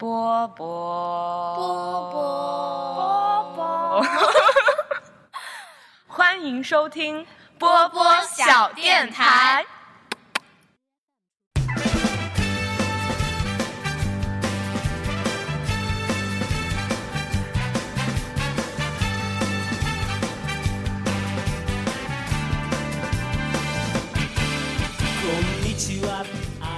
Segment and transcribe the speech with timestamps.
[0.00, 4.06] 波波波波波波，
[6.08, 7.26] 欢迎收听
[7.58, 9.62] 波波小电台。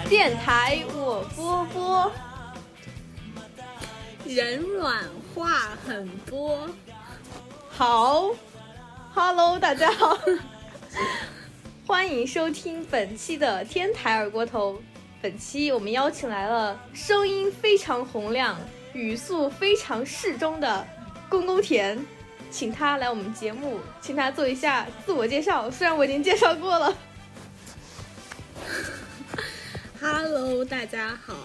[0.09, 2.13] 电台我波波，
[4.35, 5.05] 人软
[5.35, 6.67] 话很多。
[7.69, 8.31] 好
[9.13, 10.19] ，Hello，大家好，
[11.87, 14.81] 欢迎收听本期的天台二锅头。
[15.21, 18.59] 本期我们邀请来了声音非常洪亮、
[18.95, 20.87] 语速非常适中的
[21.29, 22.03] 公公田，
[22.51, 25.71] 请他来我们节目，请他做一下自我介绍。
[25.71, 26.97] 虽然我已经介绍过了。
[30.01, 31.37] Hello，大家好，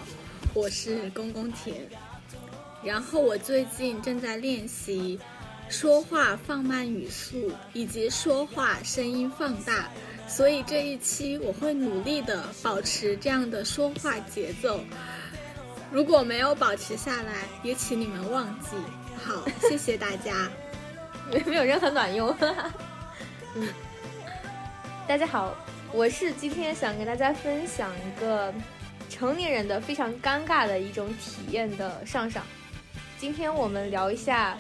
[0.53, 1.75] 我是公公田。
[2.83, 5.19] 然后我最近正在练习
[5.69, 9.89] 说话放慢语速，以及说话声音放大，
[10.27, 14.79] 所以这一期我会努力的保持这样的说话节奏。
[15.91, 18.69] 如果没有保持下来，也请你们忘记。
[19.15, 20.49] 好，谢谢大家。
[21.31, 22.33] 没 没有任何卵用。
[23.55, 23.67] 嗯，
[25.07, 25.55] 大家好，
[25.91, 28.53] 我是今天想给大家分享一个
[29.09, 32.45] 成年人的非常尴尬的一种体验的上上。
[33.19, 34.55] 今天我们聊一下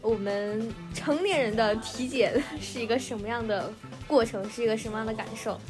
[0.00, 3.70] 我们成年人的体检是一个什么样的
[4.06, 5.60] 过程，是一个什么样的感受。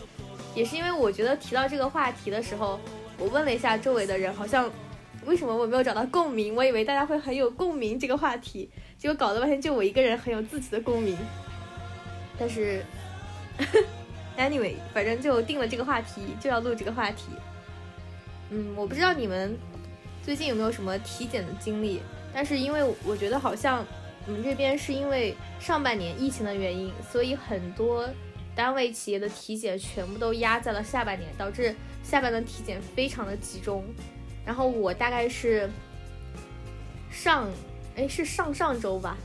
[0.54, 2.78] 也是因为我觉得提到这个话题的时候，
[3.18, 4.70] 我问了一下周围的人，好像
[5.26, 6.54] 为什么我没有找到共鸣？
[6.54, 11.18] 我以为大家会很有共鸣这个话题，结果搞得半天就我一个人很有自己的共鸣。
[12.38, 12.84] 但是
[14.38, 17.24] ，anyway，反正就定了这个话题，就要录这个话题。
[18.50, 19.56] 嗯，我不知道你们
[20.24, 22.00] 最近有没有什么体检的经历，
[22.32, 23.84] 但是因为我觉得好像
[24.26, 28.08] 我们这边是因为上半年疫情的原因，所以很多
[28.54, 33.84] 单位企业的体检全部都压在了下半年，导致下半年体检非常的集中。
[34.46, 35.68] 然后我大概是
[37.10, 37.46] 上，
[37.94, 39.18] 哎，是上上周吧，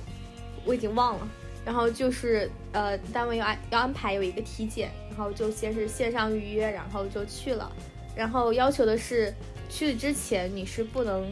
[0.65, 1.27] 我已经忘了。
[1.65, 7.71] 然后就是呃，单位要安要安排有一个体检，然后就先是线上预约，然后就去了。
[8.15, 9.33] 然后要求的是
[9.69, 11.31] 去之前你是不能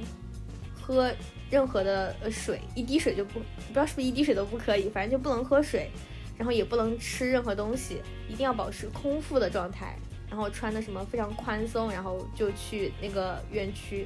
[0.80, 1.12] 喝
[1.50, 5.90] 任何的呃水，一滴水就不不知道是不是一滴水都不可以，反正就不能喝水，
[6.38, 9.98] 然后也不能吃任何东西，一定要保持空腹的状态。
[10.30, 14.06] 然后穿的什么非常宽松，然后就去那个院区。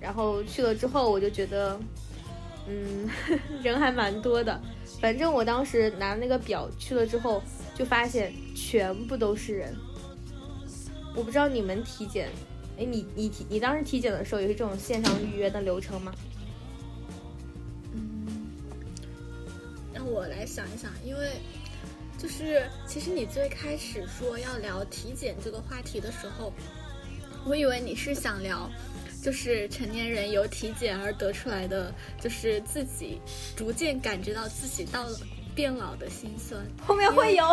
[0.00, 1.78] 然后去了之后，我就觉得，
[2.66, 3.08] 嗯，
[3.62, 4.60] 人还蛮多的。
[5.00, 7.40] 反正我当时拿那个表去了之后，
[7.76, 9.72] 就发现全部都是人。
[11.14, 12.28] 我不知道你们体检，
[12.80, 16.12] 哎，你你体你当时体检的时候也是这种线上预约的流程吗？
[17.92, 18.26] 嗯，
[19.92, 21.32] 让我来想一想，因为
[22.18, 26.52] 就是其实你最开始说要聊体检这个话题的时候，
[27.44, 28.68] 我以为你是想聊。
[29.22, 33.20] 就是成年人由体检而得出来的，就是自己
[33.54, 35.18] 逐渐感觉到自己到了
[35.54, 36.58] 变老的心酸。
[36.86, 37.44] 后面会有，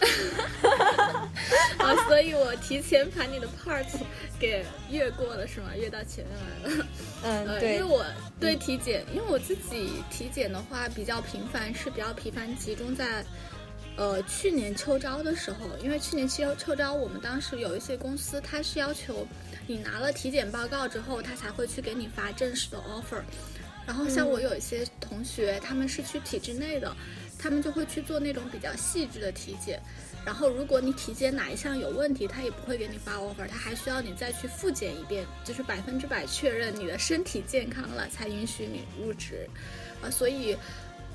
[1.78, 3.98] 啊，所以我提前把你的 parts
[4.38, 5.70] 给越过了，是吗？
[5.76, 6.86] 越到前面来了。
[7.22, 7.74] 嗯，呃、对。
[7.74, 8.04] 因为我
[8.40, 13.24] 对体检，因为我自己体检的话比较频繁，是比较频繁集中在。
[13.96, 19.24] 呃，去年秋招的时候，因为去年秋秋招，我们当时有一些公司，它是要求
[19.68, 23.22] 你拿了体检报告之后，他才会去给你发正式的 offer。
[23.86, 26.92] 然后像我有一些同学，他们是去体制内的，
[27.38, 29.80] 他们就会去做那种比较细致的体检。
[30.24, 39.48] 然后如果你体检哪一项有问题，他也不会给你发 offer，他还需要你再去复检一遍，就是百分之百确认你的身体健康了，才允许你入职。
[40.02, 40.56] 啊，所以。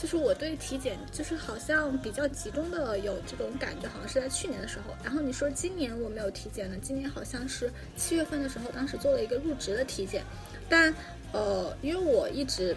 [0.01, 4.95] 就是我对体检，就是好像比较集中的有这种感觉，好像是在去年的时候。
[5.03, 6.77] 然后你说今年我没有体检呢？
[6.81, 10.23] 今年好像是七月份的时候，当时做了一个入职的体检，
[10.69, 10.95] 但
[11.33, 12.73] 呃，因为我一直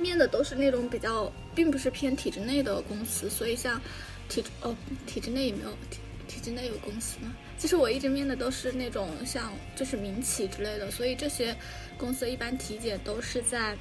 [0.00, 3.80] 面的都是那种比较，并不是偏体制内的公司，所以像
[4.28, 4.74] 体哦
[5.06, 5.98] 体制内有没有体
[6.28, 7.34] 体制内有公司吗？
[7.58, 11.56] 其实我一直面的都是那种像就是民企之类的，所以这些
[11.96, 13.76] 公司一般体检都是在。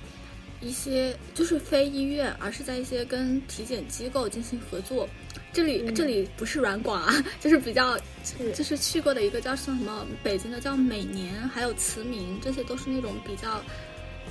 [0.60, 5.08] 一些就是非医院，而是在一些跟体检机构进行合作。
[5.54, 13.62] 这里、嗯这里不是软广啊， 就是比较是就是去过的一个叫什么北京的叫每年，还有慈铭，这些都是那种比较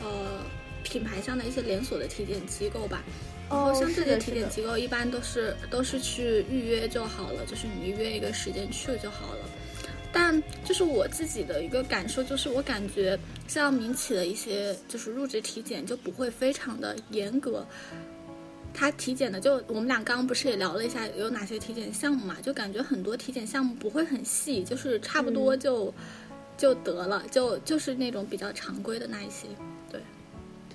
[0.02, 0.42] 呃
[0.86, 3.02] 品牌上的一些连锁的体检机构吧。
[3.50, 4.16] 然后哦，像这些。
[4.18, 9.40] 体检机构一般都是都是去预约就好了，就是你预约一个时间去就好了。
[10.12, 17.66] 但就是我自己的一个感受，就是我感觉像民企的一些就是入职体检就不会非常的严格。
[18.72, 22.36] 他体检的就我们俩刚刚不是也聊了一下有哪些体检项目嘛？
[22.42, 25.92] 就感觉很多体检项目不会很细，就是差不多就、
[26.58, 29.46] 就得了，就就是那种比较常规的那一些。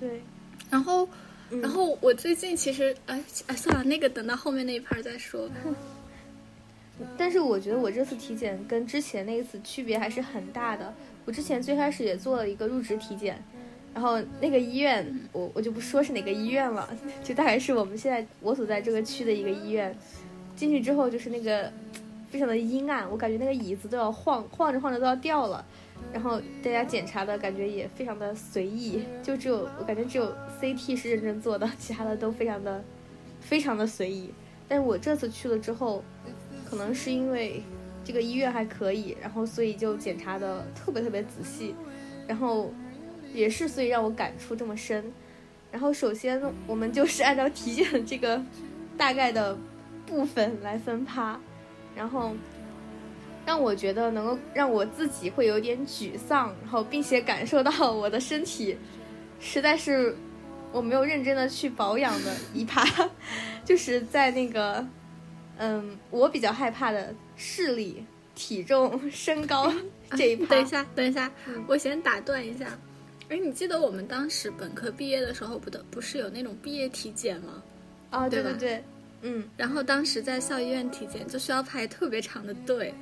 [0.02, 0.20] 对，
[0.68, 1.06] 然后。
[1.06, 5.46] 嗯然后我最近其实，哎哎，算了，那个等到后面那一盘再说。
[7.18, 10.94] 但是我觉得我这次体检跟之前那一次区别还是很大的。
[11.26, 13.36] 我之前最开始也做了一个入职体检，
[13.92, 16.88] 然后那个医院我我就不说是哪个医院了，
[17.22, 19.94] 就大概是我们现在我所在这个区的一个医院。
[20.56, 21.70] 进去之后就是那个
[22.30, 25.62] 非常的阴暗，我感觉那个椅子都要晃晃着晃着都要掉了。
[26.12, 32.82] 然后大家检查的感觉也非常的随意，就只有我感觉只有 CT 是认真做的，其他的都非常的
[33.40, 34.30] 非常的随意。
[34.68, 36.02] 但是我这次去了之后，
[36.64, 37.62] 可能是因为
[38.04, 41.74] 这个医院还可以，然后所以就检查的特别特别仔细，
[42.26, 42.72] 然后
[43.34, 45.04] 也是所以让我感触这么深。
[45.70, 48.42] 然后首先我们就是按照体检这个
[48.96, 49.56] 大概的
[50.06, 51.38] 部分来分趴，
[51.96, 52.34] 然后
[53.44, 58.76] 让我觉得能够让我自己会有点沮丧，然后并且感受到我的身体
[59.40, 60.16] 实在是
[60.72, 62.84] 我没有认真的去保养的一趴，
[63.64, 64.86] 就是在那个
[65.58, 68.04] 嗯，我比较害怕的视力、
[68.34, 69.72] 体重、身高
[70.16, 70.46] 这一趴。
[70.46, 71.30] 等一下，等一下，
[71.66, 72.78] 我先打断一下。
[73.28, 77.62] 哎，你记得我们当时本科毕业的时候，不的不是有那种毕业体检吗？
[78.10, 78.84] 啊，对对对对，
[79.22, 82.92] 嗯，然后当时在校医院体检就需要排特别长的队，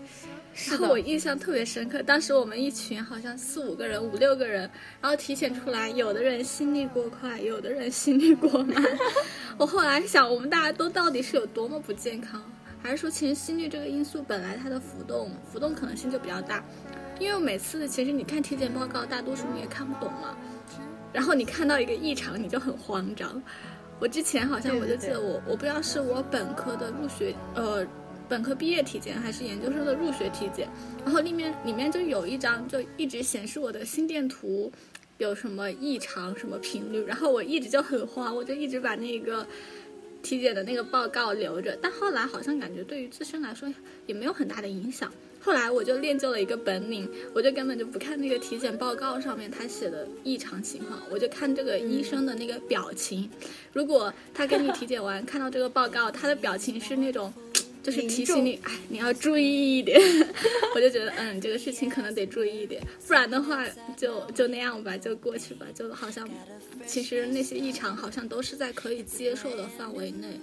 [0.53, 2.03] 是的然后我，印象特别深刻。
[2.03, 4.69] 当时我们一群好像四五个人、五六个人，
[5.01, 8.83] 然后体检出来，有的人心率过快，有的人心率过慢。
[9.57, 12.43] 我后来想，我们大家都到底是有多么不健康，
[12.83, 16.63] 还是说其实心率这个因素本来它的浮动浮动可能性就比较大？
[17.19, 20.37] 因为每次其实你看体检报告，大多数你也看不懂嘛，
[21.13, 23.41] 然后你看到一个异常，你就很慌张。
[23.99, 27.87] 我之前好像我就记得我我不知道是我本科的入学呃
[28.31, 30.69] 本科毕业体检还是研究生的入学体检，
[31.05, 34.73] 然后里面里面就有一张就一直显示我的心电图
[35.19, 39.45] 有什么异常什么频率，然后我一直就很慌，我就一直把那个
[40.23, 43.69] 体检的那个报告留着，但后来好像感觉对于自身来说
[44.07, 45.13] 也没有很大的影响。
[45.43, 53.29] 后来我就练就了一个本领，我就根本就不看那个体检报告上面他写的异常情况，我就看这个医生的那个表情。
[53.73, 57.33] 如果他给你体检完，看到这个报告，他的表情是那种，
[57.83, 60.01] 就是提醒你，哎，你要注意一点。
[60.75, 63.67] 我就觉得，嗯，这个事情可能得注意一点，不然的话
[63.97, 66.29] 就就那样吧，就过去吧，就好像
[66.87, 70.41] 其实那些异常好像都是在可以接受的范围内。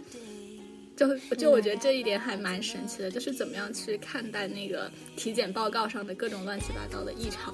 [0.95, 7.53] 就就我觉得这一点还蛮神奇的，就是怎么样去看待那个体检报告上的各种乱七八糟的异常。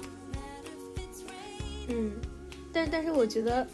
[1.88, 2.10] 嗯，
[2.72, 3.68] 但但是我觉得，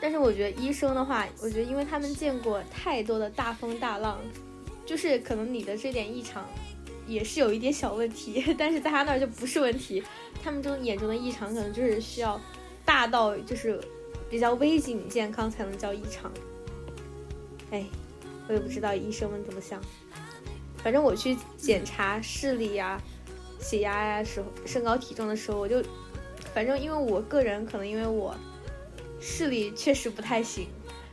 [0.00, 4.20] 但是我觉得医生的话，我觉得因为他们见过太多的大风大浪，
[4.90, 6.44] 就是可能你的这点异常
[7.06, 10.02] 也是有一点小问题， 但是在他那儿就不是问题，
[10.42, 12.40] 他们中眼中的异常可能就是需要
[12.84, 13.80] 大到就是
[14.28, 16.28] 比较危及你健康才能叫异常。
[17.70, 17.86] 哎，
[18.48, 19.80] 我也不知道医生们怎么想，
[20.82, 23.00] 反正我去检查视力呀、
[23.60, 25.80] 血压呀时候、身高体重的时候，我就。
[26.52, 28.34] 反正因为我个人可能因为我
[29.20, 30.66] 视力确实不太行，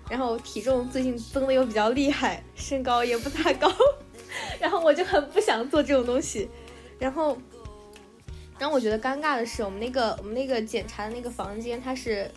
[0.10, 3.72] 然后体重最近增的又比较厉害，身高也不太高，
[4.60, 6.50] 然后我就很不想做这种东西。
[7.00, 7.38] 然后
[8.58, 12.30] 让我觉得尴尬的是，我们那个我们那个检查的那个房间，它是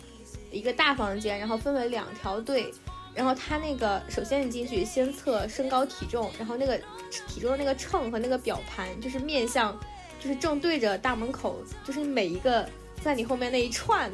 [0.51, 2.71] 一个大房间，然后分为两条队。
[3.13, 6.77] 然后它那个首先你进去先测身高体重，然后那个
[7.27, 9.77] 体重的那个秤和那个表盘就是面向，
[10.19, 12.67] 就是正对着大门口，就是每一个。
[13.03, 14.11] 在你后面那一串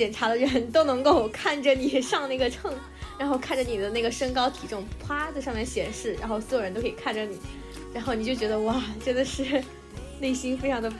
[0.00, 2.72] 检查的人都能够看着你上那个秤，
[3.18, 7.38] 然后看着你的那个身高体重，啪在上面显示，然后所有人都可以看着你，
[7.92, 9.62] 然后你就觉得哇，真的是
[10.18, 10.90] 内心非常的，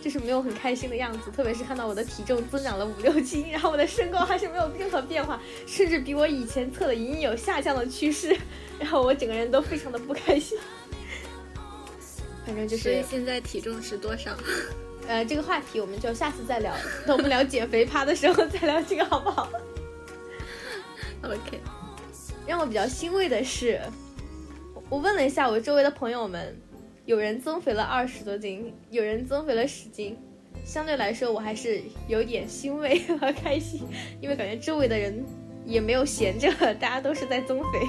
[0.00, 1.30] 就是没有很开心的样子。
[1.30, 8.34] 特别是看到我的体重增长了五六斤，然后我的身高还是没有任何变化，甚至比我以前测的隐隐有下降的趋势，
[8.78, 10.58] 然后我整个人都非常的不开心。
[12.46, 14.34] 反正就是，所以现在体重是多少？
[15.08, 16.72] 呃，这个话题我们就下次再聊。
[17.06, 19.48] 等我们聊减肥趴的时候再聊这个，好不好
[21.22, 21.60] ？OK。
[22.46, 23.80] 让我比较欣慰的是，
[24.88, 26.56] 我问了一下我周围的朋友们，
[27.04, 30.18] 有人增肥了二十多斤，有人增肥了十斤。
[30.64, 33.86] 相对来说，我还是有点欣慰和开心，
[34.20, 35.24] 因为感觉周围的人
[35.64, 37.80] 也没有闲着，大家都是在增肥，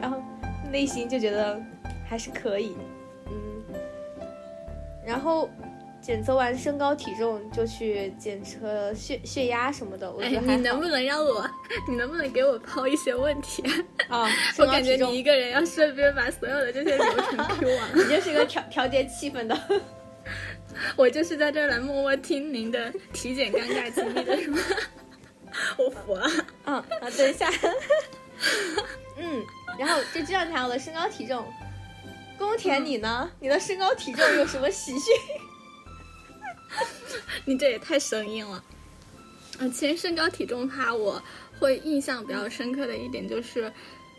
[0.00, 0.22] 然后
[0.70, 1.60] 内心就觉得
[2.08, 2.74] 还是可以。
[3.26, 3.34] 嗯
[5.06, 5.48] 然后
[6.02, 10.10] 检测完身高体重就去检测血血压什么的。
[10.10, 11.48] 我哎，觉得还好你能不能让我，
[11.88, 13.62] 你能不能给我抛一些问题？
[14.08, 14.28] 啊？
[14.58, 17.90] 我感觉你一个人要顺便把所有的这些流程 Q 完。
[17.94, 19.58] 你就是一个调调节气氛的。
[20.96, 24.58] 我就是在这儿来默默听您的体检尴尬经历的是吗？
[25.76, 26.26] 我服了。
[26.64, 26.84] 嗯啊，
[27.18, 27.50] 等一下，
[29.18, 29.44] 嗯，
[29.78, 31.44] 然后就这样谈我的身高体重。
[32.38, 33.30] 宫田，你呢？
[33.40, 35.14] 你的身高体重有什么喜讯？
[37.44, 38.62] 你这也太生硬了。
[39.58, 41.22] 嗯，其实身高体重趴，我
[41.58, 43.70] 会印象比较深刻的一点就是，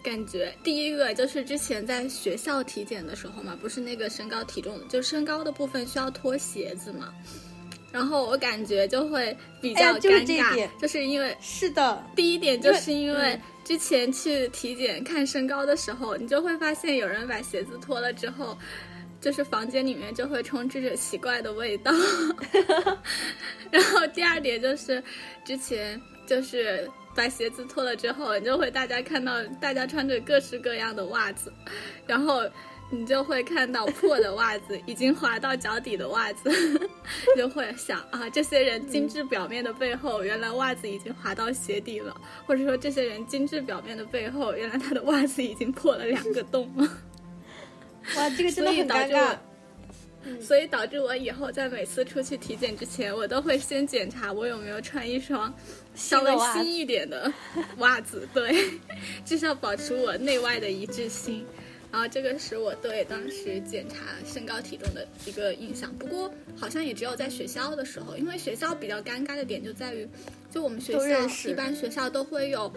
[0.03, 7.13] 感觉第一个就是之前在学校体检的时候嘛，不是那个身高体重，就身高的部分需要脱鞋子嘛。
[7.91, 18.57] 然后我感觉就会比较哎就是尴尬，这一点就是因为是的，第一点就是因为嗯之前去体检看身高的时候，你就会发现有人把鞋子脱了之后，
[19.21, 21.91] 就是房间里面就会充斥着奇怪的味道。
[23.71, 25.01] 然后第二点就是
[25.45, 31.53] 之前就是把鞋子脱了之后，你就会大家看到大家穿着各式各样的袜子，
[32.05, 32.41] 然后。
[32.93, 36.51] 你就会看到破的袜子，已经滑到脚底的袜子，
[37.37, 42.13] 就会想啊，这些人精致表面的背后，原来袜子已经滑到鞋底了，
[42.45, 46.85] 或者说这些人精致表面的背后，原来他的袜子已经破了两个洞了。
[48.17, 49.37] 哇，这个真的很尴尬。
[50.39, 55.51] 所以导致我以后在每次出去体检之前，我都会先检查我有没有穿一双
[55.95, 57.31] 稍微新一点的
[57.77, 58.55] 袜子，对，
[59.25, 61.43] 至少保持我内外的一致性。
[61.91, 65.91] 然后这个是我对当时检查身高体重的一个印象。
[65.95, 70.07] 不过好像也只有在学校的时候，因为学校比较尴尬的点就在于，
[70.49, 72.71] 就我们学校一般学校都会有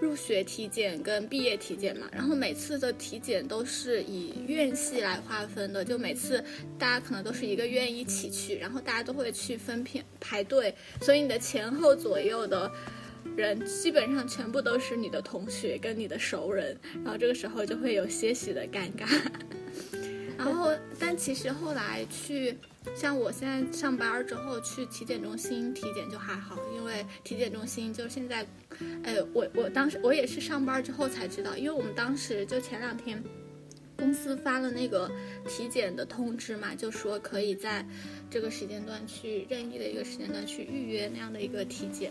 [0.00, 6.44] 入学体检跟毕业体检嘛，然后每次的体检都是以院系来划分的，就每次
[6.78, 12.70] 大家可能都是一个院一起去，然后大家都会去分片排队，所以你的前后左右的。
[13.36, 19.06] 人基本上全部都是你的同学跟你的熟人，然后这个时候就会有些许的尴尬。
[20.38, 22.56] 然后，但其实后来去，
[22.94, 28.46] 像我现在上班之后去体检中心体检就还好，因为体检中心就现在，
[29.02, 33.22] 哎，我我当时我也是上班之后才知道，因为我们当时就前两天。
[33.96, 35.10] 公司发了那个
[35.46, 37.86] 体检的通知嘛，就说可以在
[38.30, 42.10] 这个时间段去任意的一个时间段去预约那样的一个体检。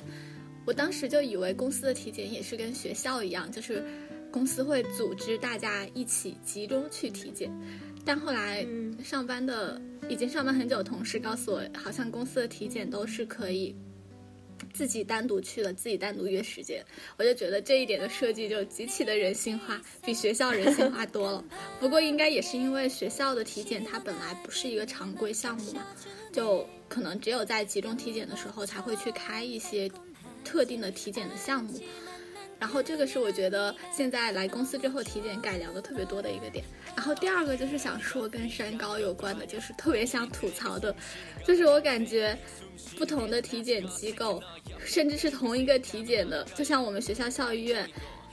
[0.67, 3.83] 我当时就以为公司的体检也是跟学校一样，就是
[4.29, 7.51] 公司会组织大家一起集中去体检。
[8.05, 13.75] 但后来嗯上班的已经上班很久的同事告诉我，好像公司的体检都是可以
[14.73, 16.83] 自己单独去的，自己单独约时间。
[17.17, 21.43] 我就觉得这一点的设计就极其的人性化，比学校人性化多了。
[21.79, 25.85] 不过应该也是因为学校的体检它本来不是一个常规项目嘛，
[26.33, 29.89] 就可能只有在集中体检的时候才会去开一些
[30.43, 31.79] 特定的体检的项目。
[32.59, 36.63] 然后这个是我觉得现在来公司之后体检改良的特别多的一个点。
[36.95, 40.93] 然后第二个就是想说跟身高有关的，就是特别想吐槽的，
[41.45, 42.37] 就是我感觉
[42.97, 44.43] 不同的体检机构，
[44.79, 47.89] 甚至是同一个体检的，就像我们学校校医院。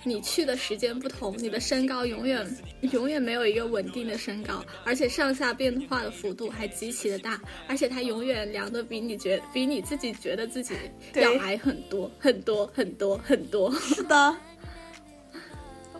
[0.06, 2.46] 你去的时间不同，你的身高永远
[2.92, 10.76] 永远没有一个稳定的身高，而且上下变化的幅度还极其的大，而且它永远量的比你觉比你自己觉得自己
[11.14, 13.72] 要矮很多很多很多很多。
[13.82, 14.36] 是的，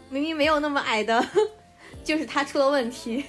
[0.09, 1.27] 明明没有那么矮的，
[2.05, 3.25] 就是他出了问题。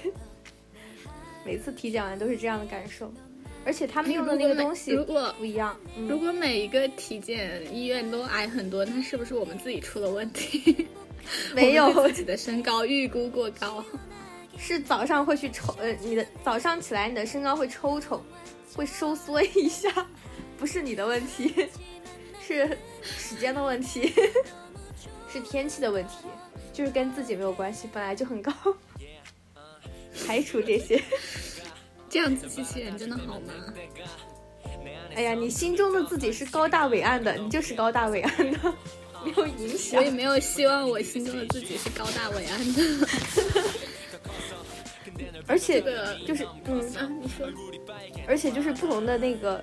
[1.44, 3.12] 每次体检完都是这样的感受，
[3.64, 5.76] 而且他们用的那个东西如果不一样。
[5.96, 10.86] 嗯如果每一个体检医院都矮很多，那是不是我们自己出了问题？
[11.54, 13.84] 没有自己的身高预估过高。
[14.56, 18.20] 是早上会去抽，呃，你的早上起来你的身高会抽抽，
[18.74, 19.88] 会收缩一下，
[20.58, 21.54] 不是你的问题，
[22.44, 24.12] 是时间的问题，
[25.32, 26.26] 是天气的问题，
[26.72, 28.52] 就是跟自己没有关系，本来就很高。
[30.26, 31.00] 排除这些，
[32.08, 33.52] 这样子机器人真的好吗？
[35.14, 38.74] 哎呀，你心中的自己是高大伟岸的，你就是高大伟岸的，
[39.24, 40.10] 没有影响我也。
[40.10, 43.08] 没有希望我心中的自己是高大伟岸的。
[45.46, 47.46] 而且这个就是，嗯，啊，你说，
[48.26, 49.62] 而且就是不同的那个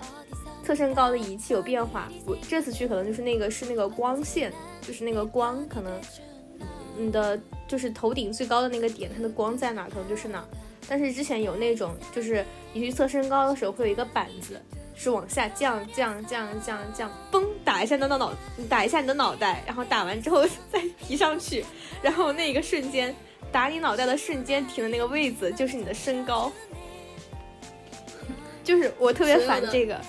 [0.63, 2.11] 测身高的仪器有变化。
[2.25, 6.01] 我这次去可能就是那个是那个光线，就是那个光，可能
[6.97, 10.47] 你的就是头顶最高的那个点，它的光在哪，可能就是哪儿。
[10.88, 14.62] 但是之前有那种，就是你去测身高的时候，会有一个板子
[14.96, 18.34] 是往下降、降、降、降、降，嘣打一下你的脑，
[18.70, 21.65] 打一下你的脑袋，然后打完之后 再提上去，
[22.01, 23.15] 然后那一个瞬间
[23.51, 26.51] 打你脑袋的瞬间停的那个位子就是你的身高。
[28.63, 30.00] 就是我特别烦这个。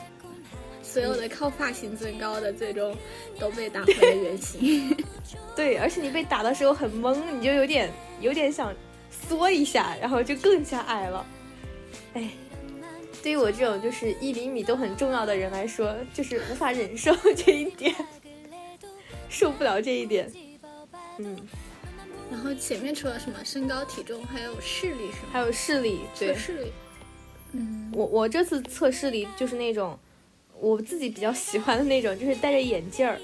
[0.83, 2.97] 所有的靠发型增高的，最终
[3.39, 4.97] 都被打回了原形。
[5.55, 8.73] 对，而且你被打的时候很懵，你就有点有点想
[9.29, 11.27] 缩一下，然后就更加矮了。
[12.15, 12.31] 哎，
[13.23, 17.95] 对于我这种就是一厘米都很重要的人来说，就是无法忍受这一点，
[19.29, 20.31] 受不了这一点。
[21.19, 21.37] 嗯。
[22.31, 25.29] 然后前面除了什么身高、体重，还有视力是吗？
[25.33, 26.73] 还有视力，对视力。
[27.53, 29.99] 嗯，我我这次测视力就是那种。
[30.59, 33.21] 我自己比较喜欢的那种，就是戴着眼镜儿，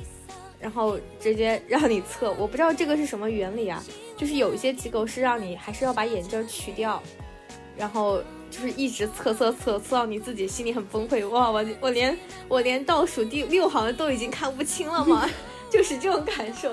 [0.61, 2.31] 然后直接让你测。
[2.35, 3.83] 我不知道这个是什么原理啊？
[4.23, 7.03] 就是有一些机构是让你还是要把眼镜取掉，
[7.77, 11.29] 然后就是一直测测测测到你自己心里很崩溃。
[11.29, 15.29] 哇，我我连我连倒数第六行都已经看不清了吗？
[15.69, 16.73] 就是这种感受。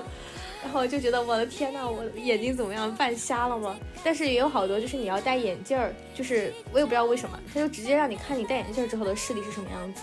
[0.62, 2.96] 然后就觉得我的天呐，我眼睛怎么样？
[2.96, 3.76] 半瞎了吗？
[4.04, 10.02] 但是也有好多就是你要戴眼镜儿，就是我也不知道为什么，他就直接让你看你戴眼镜之后的视力是什么样子。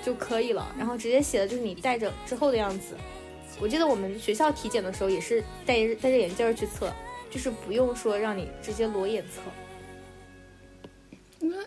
[0.00, 2.96] 就可以了，然后直接写的就是你戴着之后的样子。
[3.62, 6.92] 我记得我们学校体检的时候也是戴戴着眼镜去测，
[7.30, 9.40] 就是不用说让你直接裸眼测。
[11.38, 11.64] 因为，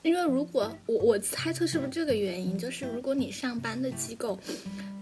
[0.00, 4.38] 因为如果我我猜测是不是这个原因，就是如果你上班的机构，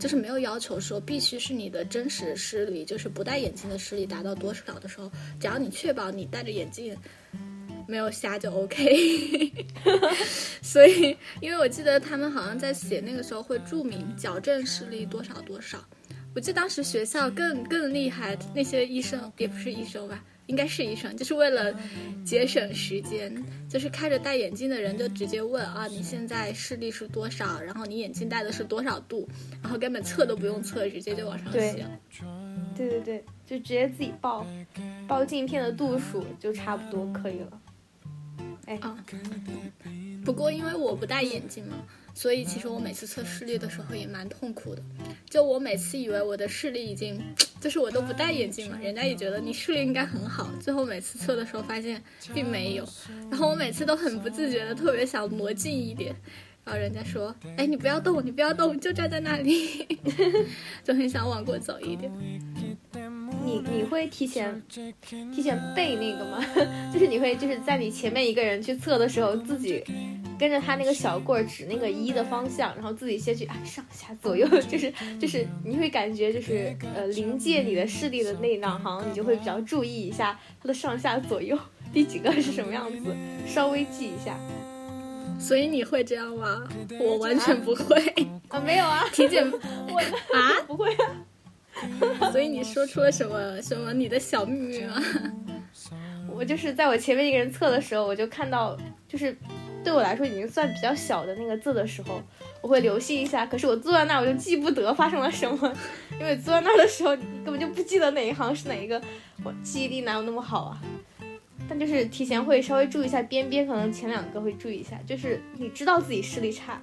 [0.00, 5.08] 就是没有要求说必须是你的真实视力，就是不戴眼镜的视力达到多少的时候，
[5.38, 6.96] 只要你确保你戴着眼镜。
[7.88, 9.52] 没有瞎就 OK，
[10.62, 15.84] 所以因为我记得他们好像在写那个时候会注明矫正视力多少多少。
[16.34, 21.74] 我记得当时学校更更厉害，那些医生也不是医生吧，应该是医生，就是为了
[22.24, 23.32] 节省时间，
[23.68, 27.60] 就是开着戴眼镜的人就直接问啊，你现在视力是多少？
[27.60, 29.28] 然后你眼镜戴的是多少度？
[29.62, 31.86] 然后根本测都不用测，直接就往上写。
[32.74, 34.46] 对对对，就直接自己报
[35.06, 37.60] 报镜片的度数就差不多可以了。
[38.64, 38.96] 哎啊，
[40.24, 41.76] 不过因为我不戴眼镜嘛，
[42.14, 44.82] 所以其实我每次测视力的时候也蛮痛苦的。
[45.28, 47.20] 就我每次以为我的视力已经，
[47.60, 50.50] 就是我都不戴眼镜嘛，人家也觉得你视力应该很好。
[50.60, 52.02] 最后每次测的时候发现
[52.34, 52.86] 并没有，
[53.30, 56.14] 然后我每次都很不自觉的特别想挪近一点，
[56.64, 59.86] 然后人家说，哎，你不要动，你不要动，就站在那里，
[60.84, 62.12] 就很想往过走一点。
[63.44, 64.62] 你你会提前
[65.34, 66.44] 提前背那个吗？
[66.92, 69.84] 就是你会就是在你前面一个人去测的时候，自己
[70.38, 81.58] 跟着他那个小棍儿指那个一的方向，然后自己先去啊上下左右，就是就是你会感觉就是呃临界你的视力的那两行，你就会比较注意一下它的上下左右
[81.92, 83.14] 第几个是什么样子，
[83.46, 84.36] 稍微记一下。
[85.38, 86.62] 所以你会这样吗？
[87.00, 87.96] 我完全不会
[88.48, 89.98] 啊，没有啊，体检 我
[90.36, 91.16] 啊不会啊。
[92.30, 95.02] 所以你说出了什么什么你的小秘密吗？
[96.34, 98.76] 我就是在我前面一个人测的时候，我就看到，
[99.08, 99.36] 就是
[99.84, 102.22] 对我来说已经算比较小的那个字的时候，
[102.62, 103.44] 我会留心一下。
[103.44, 105.76] 可是我坐在那儿，我就记不得发生了什么，
[106.18, 109.00] 因为坐在那儿的时候，你根本就不记得哪一行是哪一个。
[109.44, 110.80] 我记忆力哪有那么好啊？
[111.68, 114.98] 但就是提前会稍微注意一下边边，可能前两个会注意一下。
[115.06, 116.80] 就是你知道自己视力差，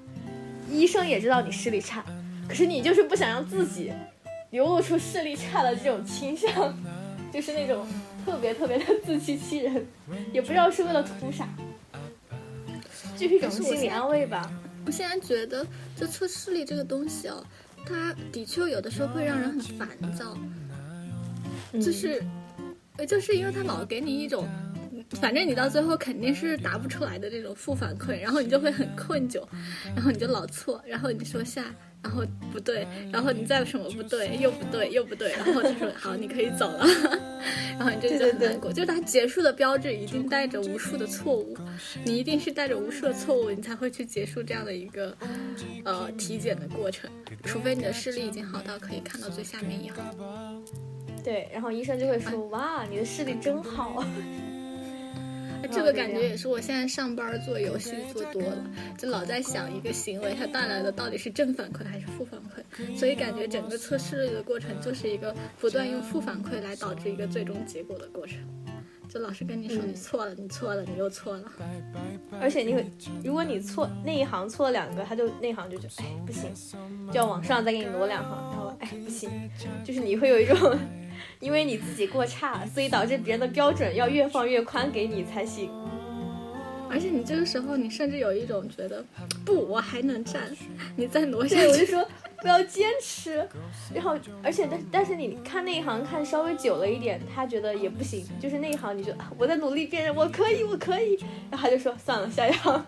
[0.69, 2.03] 医生也知道你视力差，
[2.47, 3.91] 可是你就是不想让自己。
[4.51, 6.73] 流露出视力差的这种倾向，
[7.31, 7.85] 就是那种
[8.25, 9.85] 特别特别的自欺欺人，
[10.33, 11.47] 也不知道是为了图啥，
[13.15, 14.51] 就是一种心理安慰吧。
[14.85, 17.45] 我现在觉得，就测视力这个东西哦，
[17.85, 20.35] 它的确有的时候会让人很烦躁，
[21.73, 22.23] 就是，
[23.07, 24.47] 就是因为它老给你一种，
[25.21, 29.43] 反正你到最后肯定是答不出来的这种负反馈，然后你就会很困窘，
[29.95, 31.65] 然后你就老错，然后你说下。
[32.01, 36.87] 然后不对，然后你再什么不对，又不对，又不对，然后他说好，你可以走了，
[37.77, 38.71] 然后你就觉得很难过。
[38.71, 41.57] 就是它结束的标志一定带着无数的错误，
[42.05, 45.15] 你一定是带着无数的错误，你才会去结束这样的一个
[45.83, 47.09] 呃体检的过程，
[47.43, 50.63] 除非你的视力已经好到可以看到最下面一行。
[51.21, 54.05] 对，然后医生就会说哇，你的视力真好。
[55.71, 58.65] 这个感觉也是我现在上班做游戏做多了，
[58.97, 68.37] 就老在想一个行为它带来的到底是正反馈还是负反馈，所以感觉整个测试的过程就是一个不断用负反馈来导致一个最终结果的过程。
[69.07, 71.51] 就老是跟你说你错了，你错了，你又错了，
[72.39, 72.85] 而且你会，
[73.23, 76.51] 如果你错那一行错了两个，他就那行就觉得哎不行，
[77.11, 79.29] 就要往上再给你挪两行，然后哎不行，
[79.83, 80.77] 就是你会有一种。
[81.39, 85.69] 因为你自己过差，所以导致别人的标准要越放越宽给你才行。
[86.91, 89.05] 而且你这个时候，你甚至有一种觉得，
[89.45, 90.41] 不，我还能站，
[90.97, 91.55] 你再挪下。
[91.61, 92.03] 我就说
[92.41, 93.47] 不要坚持。
[93.93, 98.25] 然后，而且但但是你看那一行看稍微久了一点，他觉得也不行。
[98.39, 101.13] 就是那一行，你就我在努力辨认，我可以，我可以。
[101.51, 102.83] 然后他就说算了，下一行。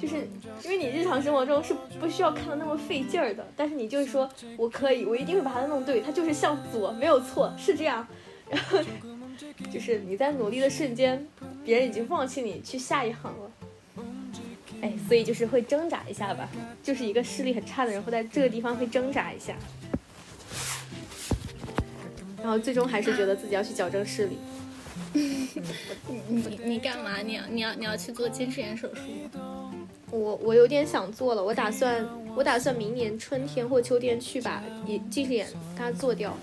[0.00, 0.28] 就是
[0.64, 8.06] 因为你日常生活中是不需要看的那么费劲儿的，但是你就是说我可以，我一定会把它弄对，它就是向左，没有错，是这样。
[8.50, 8.78] 然后
[9.70, 11.26] 就是你在努力的瞬间，
[11.64, 13.50] 别人已经放弃你去下一行了。
[14.80, 16.48] 哎，所以就是会挣扎一下吧，
[16.82, 19.54] 就是一个视力很差的人会在这个地方会挣扎一下，
[22.40, 24.38] 然后最终还是觉得自己要去矫正视力。
[26.08, 27.18] 你你你干嘛？
[27.18, 29.02] 你要你要你要去做近视眼手术
[29.38, 29.72] 吗？
[30.10, 36.36] 我我有点想做了，我打算我打算明年春天或秋天去把眼近视眼给它做掉，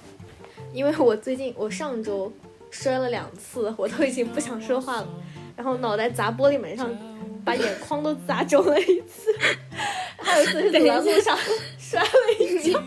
[0.73, 2.31] 因为我最近我上周
[2.69, 5.07] 摔了两次，我都已经不想说话了，
[5.55, 6.89] 然后脑袋砸玻璃门上。
[7.45, 9.31] 把眼眶都砸肿了一次，
[10.17, 11.37] 还有一次是走在路上
[11.77, 12.09] 摔了
[12.39, 12.81] 一跤。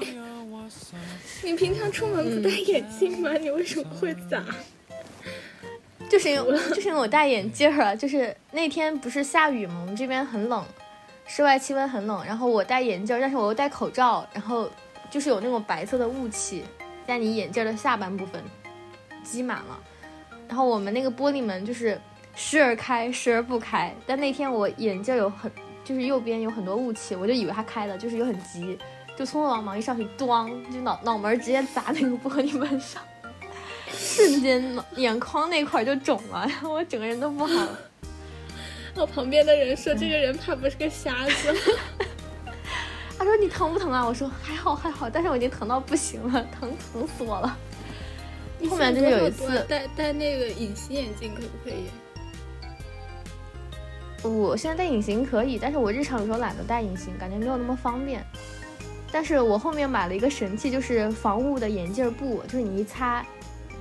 [1.45, 3.33] 你平常出门不戴眼镜吗？
[3.35, 4.45] 你为什么会砸？
[6.09, 9.79] 就是因为 就是因为我戴眼镜儿，就是那天不是下雨吗？
[9.81, 10.65] 我们这边很冷，
[11.27, 12.25] 室外气温很冷。
[12.25, 14.69] 然后我戴眼镜，但是我又戴口罩，然后
[15.11, 16.65] 就是有那种白色的雾气
[17.07, 18.43] 在你眼镜的下半部分
[19.23, 19.79] 积满了。
[20.49, 22.01] 然后我们那个玻璃门就是。
[22.41, 23.93] 时而开，时而不开。
[24.07, 25.51] 但那天我眼镜有很，
[25.85, 28.79] 就是右边有很多雾气，我就以为它开了，就是又很急，
[29.17, 33.03] 就匆匆忙忙一上去，咣，就脑脑门直接砸那个玻璃门上，
[33.91, 37.79] 瞬间眼眶那块就肿了，然 后我整个人都不好了。
[38.97, 41.55] 我旁边的人说：“这个人怕不是个瞎子。
[43.17, 47.57] ”他说：“你疼不疼啊？”我说：“还好还好，但是我已经疼到不行了，疼疼死我了。”
[48.69, 51.85] 后面就是有一次戴戴那个隐形眼镜可不可以？
[54.29, 58.25] 我现在戴隐形可以，但是我日常有时候懒得戴隐形，感觉没有那么方便。
[59.13, 63.25] 但是我后面买了一个神器，就是防雾的眼镜布，就是你一擦，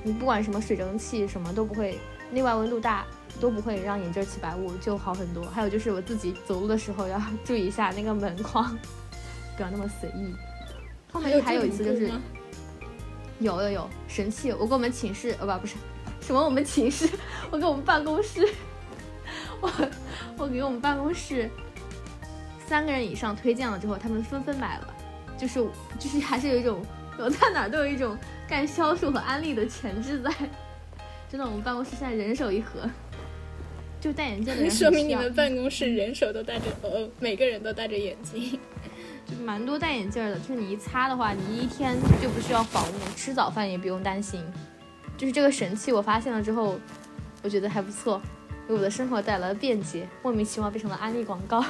[0.08, 2.00] 你不管什么水蒸气什么都不会，
[2.32, 3.06] 内外温度大
[3.42, 5.44] 都不会让眼镜起白雾，就好很多。
[5.44, 8.74] 还有就是我自己走路的时候要 注意一下那个门框，
[9.58, 10.34] 不要那么随意。
[11.12, 12.10] 后面还有一次就是，
[13.40, 15.76] 有有有神器，我跟我们寝室，呃不不是，
[16.22, 17.10] 什么我们寝室，
[17.52, 18.48] 我跟我们办公室。
[19.60, 19.70] 我
[20.38, 21.50] 我给我们办公室
[22.66, 24.88] 三个人以上推荐了之后，他们纷纷买了，
[25.38, 25.60] 就是
[26.00, 26.82] 就是还是有一种
[27.18, 28.16] 我在哪都有一种
[28.48, 30.32] 干销售和安利的潜质在。
[31.30, 32.90] 真的，我们办公室现在人手一盒，
[34.00, 38.58] 就戴眼镜的人说明你们办公室人手都戴着，呃，每个人都戴着眼镜，
[39.28, 40.40] 就蛮多戴眼镜的。
[40.40, 44.42] 就是你一擦的话，你一天就不需要防雾，吃早饭也不用担心。
[45.18, 46.80] 就是这个神器，我发现了之后，
[47.44, 48.22] 我觉得还不错。
[48.68, 51.62] 给我的生活带来了便捷，莫名其妙变成了安利广告，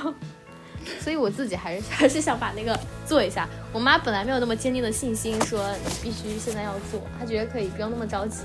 [0.99, 3.47] 所以我自己还是 还是想把那个做一下。
[3.71, 8.43] 我妈本来没有那么坚定的信心，说你必须现在要做，她觉得可以不用那么着急。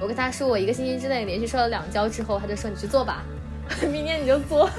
[0.00, 3.22] 我跟她说我一个星期之内连续摔了两跤之后，她就说你去做吧，
[3.90, 4.68] 明天你就做。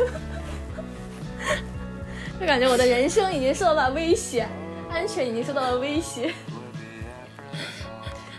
[2.40, 4.48] 就感觉我的人生已经受到了威胁，
[4.92, 6.34] 安全已经受到了威胁，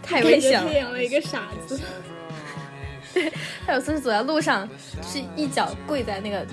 [0.03, 0.73] 太危险了。
[0.75, 1.81] 养了一个傻子。
[3.15, 3.33] 对，
[3.65, 4.69] 他有次是走在路上，
[5.01, 6.45] 是一脚跪在那个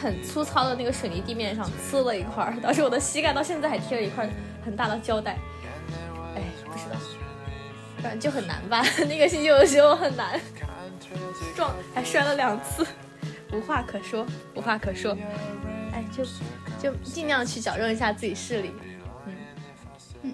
[0.00, 4.28] 很粗糙的那个水泥地面上，呲了一块，导致我的膝盖到现在还贴了一块
[4.62, 5.38] 很大的胶带。
[6.36, 7.00] 哎，不知道，
[8.02, 8.82] 反正就很难吧。
[9.08, 10.38] 那个星期的时候很难，
[11.56, 12.86] 撞还摔了两次，
[13.52, 15.16] 无话可说，无话可说。
[15.92, 16.22] 哎，就
[16.78, 18.70] 就尽量去矫正一下自己视力。
[19.26, 19.34] 嗯
[20.22, 20.32] 嗯，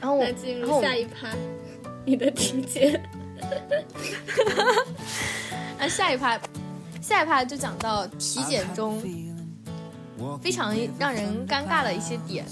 [0.00, 1.28] 然后我进入下一趴，
[2.04, 3.00] 你的体检。
[5.78, 6.38] 那下一趴，
[7.00, 9.02] 下一趴就讲到体检中
[10.42, 12.44] 非常让人尴尬的一些点。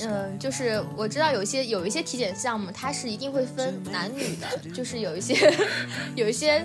[0.00, 5.52] 嗯，就是我知道有一些有一些体检项目，它是一定会分男女的，就是有一些
[6.14, 6.62] 有一些，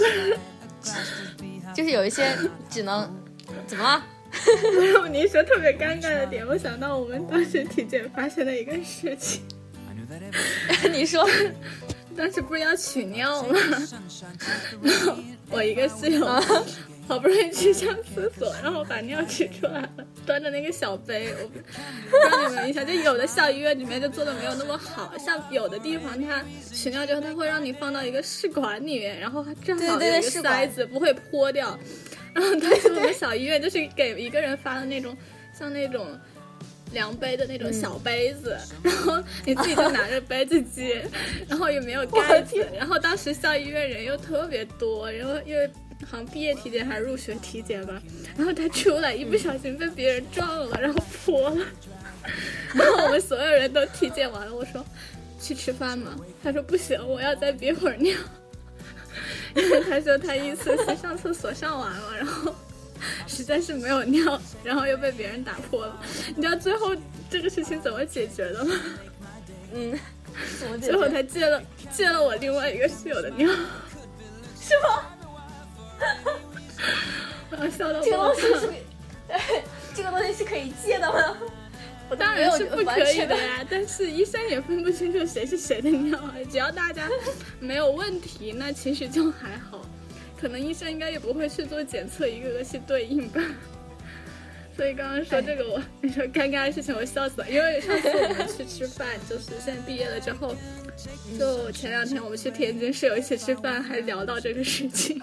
[1.73, 2.38] 就是有一些
[2.69, 3.12] 只能
[3.65, 4.06] 怎么了？
[4.78, 9.41] 没有，你说特别尴尬的点，我想到我们当时体检发现的一个事情。
[10.91, 11.28] 你说。
[12.15, 13.58] 当时不是要取尿吗？
[14.82, 15.15] 然 后
[15.49, 16.26] 我一个室友
[17.08, 19.89] 好不容易去上厕所，然后把尿取出来了，
[20.26, 21.34] 端着那个小杯。
[21.41, 31.78] 我不知道你们印象，就有的校医院里面就做的没有那么好，像有的地方它取尿之后，它会让你放到一个试管里面，然后正好有一个塞子不会泼掉。
[32.34, 35.15] 然后当时我们小医院就是给一个人发的那种，
[35.58, 36.08] 像那种。
[36.93, 41.06] 量杯的那种小杯子，然后你自己就拿着杯子接，
[41.49, 45.67] 然后也没有盖子，然后当时校医院人又特别多，然后因为
[46.10, 48.01] 好像毕业体检还是入学体检吧，
[48.38, 51.65] 然后他出来一不小心被别人撞了，然后泼了，
[52.73, 54.86] 然后我们所有人都体检完了，我说
[55.39, 56.15] 去吃饭吗？
[56.43, 58.17] 他说不行，我要再憋会儿尿，
[59.56, 62.53] 因为他说他一次性上厕所上完了，然后
[63.27, 64.39] 实在是没有尿。
[64.63, 66.01] 然后又被别人打破了。
[66.35, 66.95] 你知道最后
[67.29, 68.75] 这个事情怎么解决的吗？
[69.73, 69.99] 嗯，
[70.79, 71.61] 最后他借了
[71.91, 75.03] 借了我另外一个室友的尿，是吗？
[77.49, 78.69] 我 要笑到这个东西是，
[79.95, 81.37] 这个东西是可以借的吗？
[82.09, 86.35] 我当然是不可以的呀，但是医生也分不清楚谁是谁的尿啊。
[86.51, 87.09] 只要大家
[87.59, 89.83] 没有问题，那其实就还好。
[90.43, 93.41] 可能医生应该也不会去做检测，一个个去对应吧。
[94.75, 97.49] 所以刚刚说这个我，你说尴尬的事情，我笑死了。
[97.49, 100.53] 因为上次我们去吃饭，就是现在毕业了之后，
[101.39, 105.21] 就前两天我们去天津室友一起吃饭，还聊到这个事情，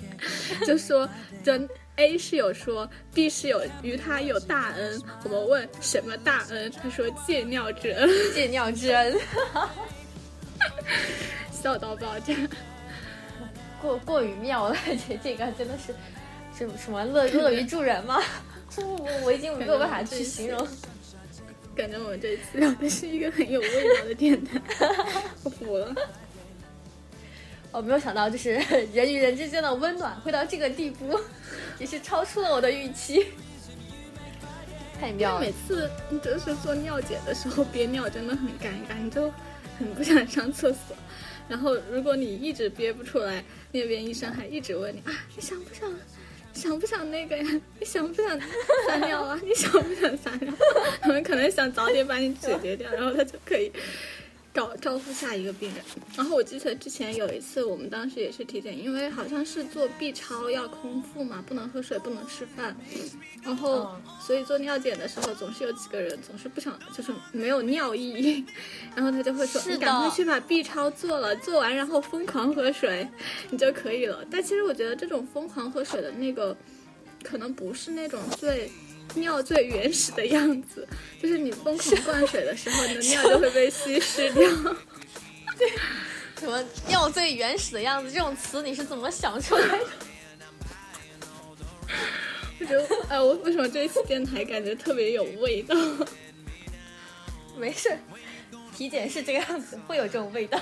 [0.66, 1.08] 就说
[1.42, 1.54] 就
[1.96, 9.16] A 室友说 B 室友与他有大恩，我们问什么大恩，他说借尿之恩，借尿之恩，
[11.50, 12.34] 笑到爆炸，
[13.80, 14.76] 过过于妙了，
[15.08, 15.94] 这这个真的是
[16.56, 18.20] 什什么乐乐于助人吗？
[18.76, 20.66] 我我已经没有办法去形容。
[21.74, 24.60] 感觉我们这次聊的是一个很有味道的电台，
[25.44, 25.94] 我服了。
[27.70, 28.54] 我没有想到，就是
[28.92, 31.16] 人与人之间的温暖会到这个地步，
[31.78, 33.26] 也是超出了我的预期。
[34.98, 35.40] 太妙了！
[35.40, 35.88] 每次
[36.20, 39.32] 就是做尿检的时候憋尿真的很尴尬，你就
[39.78, 40.96] 很不想上厕所。
[41.48, 45.90] 然后如果你一直憋不出来，那边医生还一直问你啊，你想不想？
[46.54, 47.44] 想不想那个呀？
[47.78, 48.40] 你想不想
[48.86, 49.38] 撒尿啊？
[49.44, 50.52] 你想不想撒尿？
[51.00, 53.70] 他们可能想早点把你解决掉，然后他就可以
[54.54, 55.84] 照照顾下一个病人。
[56.16, 62.76] 然后我记得之前有一次，我们当时也是体检，因为好像是做 B 超要空腹嘛，不能喝水，不能吃饭。
[63.42, 68.44] 然后所以做尿检的时候，总是有几个人总是不想，就是没有尿意。
[68.94, 73.08] 然后他就会说：“你赶快去把 B 超做了，做完然后疯狂喝水，
[73.50, 76.56] 你就可以了。”但其实我觉得这种疯狂喝水的那个，
[77.22, 78.70] 可能不是那种最
[79.14, 80.86] 尿最原始的样子，
[81.20, 84.42] 就是你疯狂灌水的时候，你的尿就会被稀释掉。
[85.58, 85.70] 对，
[86.38, 89.84] 什么尿最原始的样子这种词你是怎么想出来的？
[92.60, 95.74] 我觉得，哎，我为什么这一期电台感觉特别有味道？
[97.56, 97.96] 没事。
[98.76, 100.60] 体检是这个样子，会有这种味道。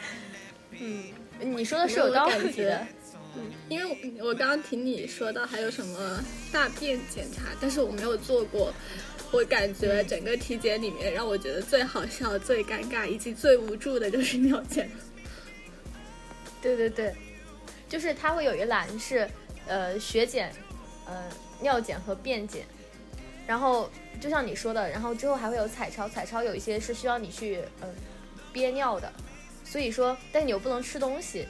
[0.78, 1.04] 嗯，
[1.38, 2.86] 你说的是有道理的。
[3.36, 8.72] 嗯，因为我刚刚听你说到还有什么大便检查，但是我没有做过。
[9.32, 14.88] 我感觉整个体检里面，让我觉得最好笑、最尴尬以及最无助的就是尿检。
[16.62, 17.14] 对对对，
[17.88, 19.28] 就是它会有一栏是
[19.66, 20.52] 呃血检、
[21.06, 21.24] 呃
[21.60, 22.64] 尿检和便检。
[23.46, 27.88] 然后就像你说的，然后之后还会有彩超，彩超有一些是需要你去嗯
[28.52, 29.12] 憋尿的，
[29.64, 31.46] 所以说，但你又不能吃东西，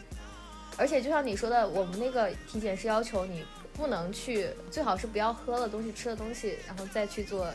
[0.77, 7.49] 而且就像你说的，我们那个体检是要求你不能去，最好是不要喝了东西、吃了东西，然后再去做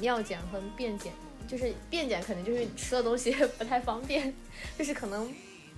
[0.00, 1.12] 尿检和便检，
[1.46, 4.34] 就是便检可能就是吃了东西 不太方便，
[4.78, 5.32] 就是可能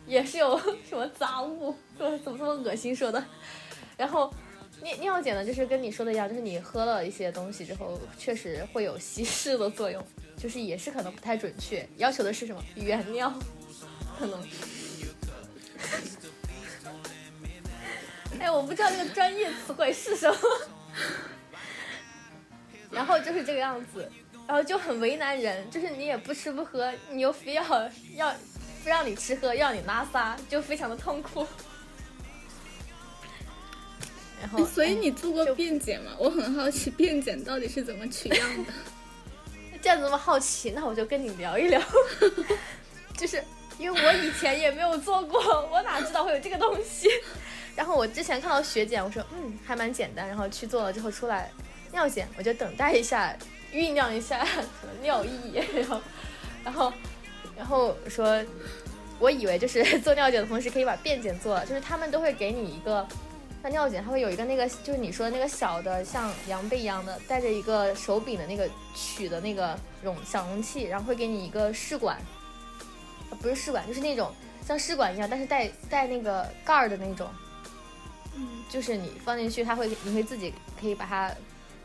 [0.07, 3.25] 也是有 什么杂物，说怎么这么恶心说的，
[3.97, 4.33] 然后。
[4.81, 10.01] 尿尿检呢，就是跟你说的一样，就是你喝了一些东西之后，确实会有稀释的作用，
[10.37, 11.85] 就是也是可能不太准确。
[11.97, 13.35] 要求的是什么原尿，
[14.17, 14.41] 可能。
[18.41, 20.38] 哎，我不知道那个专业词汇是什么。
[22.91, 24.11] 然后就是这个样子，
[24.47, 27.62] 然后就很为难人，就是你也不吃不喝，你又非要
[28.14, 28.33] 要
[28.83, 31.47] 不让你吃喝，要你拉撒，就非常的痛苦。
[34.41, 36.12] 然后，所以你做过便检吗？
[36.17, 38.73] 我很好奇便检到底是怎么取样的。
[39.83, 41.81] 这样这么好奇，那我就跟你聊一聊。
[43.19, 43.43] 就是
[43.79, 47.09] 因为我以前也没有做过，我哪知道会有这个东西。
[47.79, 51.49] 然后我之前看到血检，我说嗯还蛮简单，然后去做了之后出来
[51.93, 53.33] 尿检，我就等待一下
[53.73, 54.45] 酝酿一下
[55.01, 56.03] 尿意，然后
[56.64, 56.93] 然后
[57.57, 58.45] 然后说，
[59.21, 63.07] 我以为就是做尿检的同时可以把便检做了，就是他们都会给你一个。
[63.62, 72.21] 那尿检它会有一个那个，就是你说的那个小的像量杯一样的，带着一个手柄的那个取的那个容小容器，然后会给你一个试管，
[73.41, 74.33] 不是试管，就是那种
[74.67, 77.29] 像试管一样，但是带带那个盖儿的那种。
[78.38, 81.35] 嗯，就是你放进去，它会你会自己可以把它，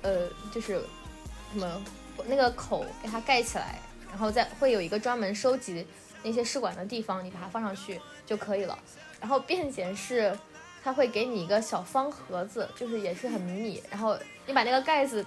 [0.04, 0.82] 呃，就是
[1.52, 1.84] 什么
[2.28, 5.86] 那个口给它盖起来，然后再会有一个专门收集
[6.22, 8.78] 那些试管的地方，你把它放上去就可以了。
[9.20, 10.38] 然后便携是。
[10.86, 13.82] 它会给你一个小方盒子，就是也是很迷你。
[13.90, 15.26] 然后你把那个盖子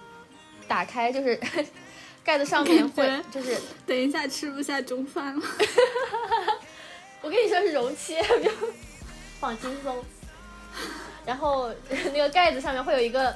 [0.69, 1.35] 打开，就是
[2.23, 5.43] 盖子上面会就是等一下吃不下中饭了。
[7.23, 8.17] 我跟你说是容器，
[9.41, 10.05] 放轻松。
[11.27, 13.35] 然后那个盖子上面会有一个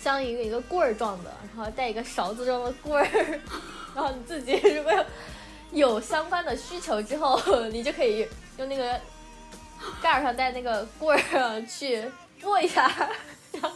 [0.00, 3.04] 像一个一个棍儿状的，然后带一个勺子状的棍儿，
[3.94, 5.04] 然后你自己如果
[5.72, 8.26] 有相关的需求之后，你就可以
[8.58, 9.00] 用那个
[10.00, 12.04] 盖儿上带那个棍儿去
[12.44, 12.90] 握一下，
[13.52, 13.72] 然 后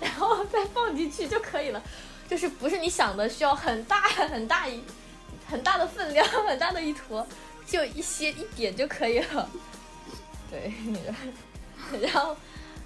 [0.00, 1.82] 然后再放进去就可以了。
[2.28, 4.82] 就是不是你想的需要很大很大一
[5.48, 7.26] 很大的分量，很大的一坨，
[7.66, 9.48] 就一些一点就可以了。
[10.50, 10.72] 对，
[12.00, 12.36] 然后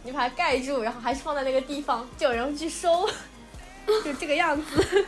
[0.03, 3.09] 你把它盖住，然后还是放在那个地方，就有人去收，
[4.05, 5.07] 就这个样子。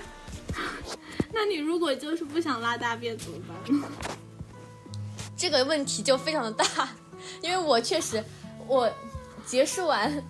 [1.32, 3.90] 那你如果就是不想拉大便怎么办？
[5.36, 6.88] 这个问题就非常的大，
[7.40, 8.22] 因为我确实，
[8.66, 8.90] 我
[9.44, 10.22] 结束完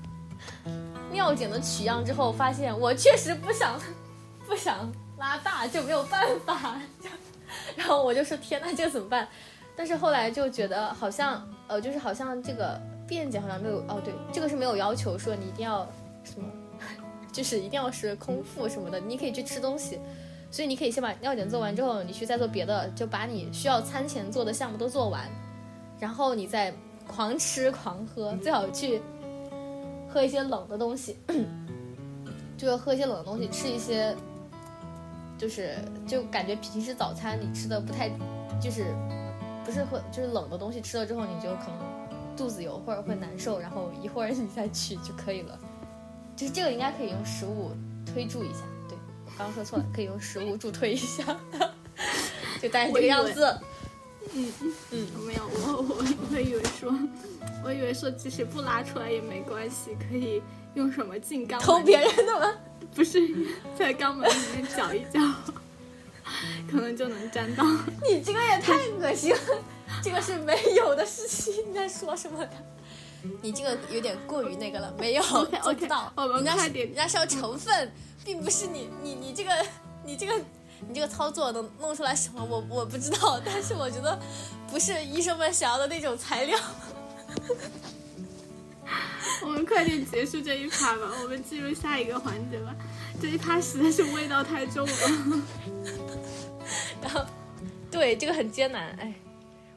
[1.13, 3.79] 尿检的取样之后，发现我确实不想
[4.47, 6.81] 不想拉大，就没有办法。
[7.77, 9.29] 然后我就说天呐，这个怎么办？
[9.77, 15.87] 但是后来就觉得好像呃，就是好像这个便检好像没有哦，对，这个是没有要求说你一定要
[16.25, 16.49] 什么，
[17.33, 19.99] 就是一定要是空腹什么的，你可以去吃东西。
[20.51, 25.29] 所以你可以先把尿检做完之后，你去再做别的，就把你需要餐前做的项目都做完，
[25.99, 26.73] 然后你再
[27.09, 29.03] 狂吃狂喝，最好去
[30.09, 31.17] 喝一些冷的东西，
[32.57, 34.15] 就是喝一些冷的东西，吃一些，
[35.37, 35.75] 就是
[36.07, 38.09] 就感觉平时早餐你吃的不太，
[38.61, 38.95] 就是
[39.65, 45.59] 不是喝就是冷的东西吃了之后，你就可能肚子有或者会难受，然后一会儿你再去就可以了，
[46.37, 47.71] 就是这个应该可以用食物
[48.05, 48.61] 推助一下。
[48.89, 51.25] 对我刚说错了，可以用食物助推一下，
[52.61, 53.59] 就大概这个样子。
[54.35, 54.53] 嗯
[54.91, 56.93] 嗯，没有，我我我以为说，
[57.63, 60.43] 我以为说即使不拉出来也没关系，可以
[60.75, 61.61] 用什么进肛门？
[61.61, 62.53] 偷别人的吗？
[62.95, 63.21] 不是，
[63.79, 65.21] 在肛门里面搅一搅，
[66.75, 67.65] 可能就能沾到。
[68.03, 69.39] 你这个也太恶心了，
[70.03, 72.51] 这个是没有的事情，你在说什么的？
[73.41, 75.23] 你这个有点过于那个了，没有
[75.63, 76.13] 做不到。
[76.17, 77.93] 我们快点，人家是要成分。
[78.25, 79.51] 并不是你你你这个
[80.03, 80.35] 你这个
[80.89, 84.19] 你这个操作能弄出来什么我我不知道，但是我觉得
[84.71, 86.59] 不是医生们想要的那种材料。
[89.43, 92.75] 我们快点结束这一趴吧，我们进入下一个环节吧。
[93.21, 94.93] 这一趴实在是味道太重了。
[97.03, 97.25] 然后，
[97.91, 98.91] 对这个很艰难。
[99.01, 99.13] 哎，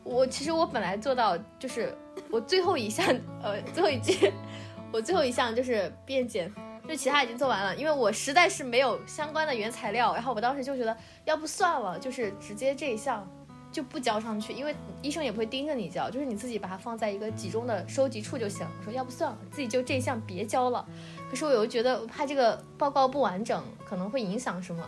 [0.04, 1.96] 我其实我本来做到就是
[2.30, 3.06] 我最后一项
[3.42, 4.32] 呃最后一句，
[4.92, 6.52] 我最后一项就是便检。
[6.88, 13.28] 就其他已经做完了，因为我实在是没有相关的原材料，然后我当时就觉得，要不算了，就是直接这一项
[13.74, 18.66] 就不交上去，因为医生也不会盯着你交，就是你自己把它放在一个集中的收集处就行。
[18.80, 20.88] 我说要不算了，自己就这一项别交了。
[21.30, 24.88] 可是我又觉得我怕这个报告不完整，可能会影响什么，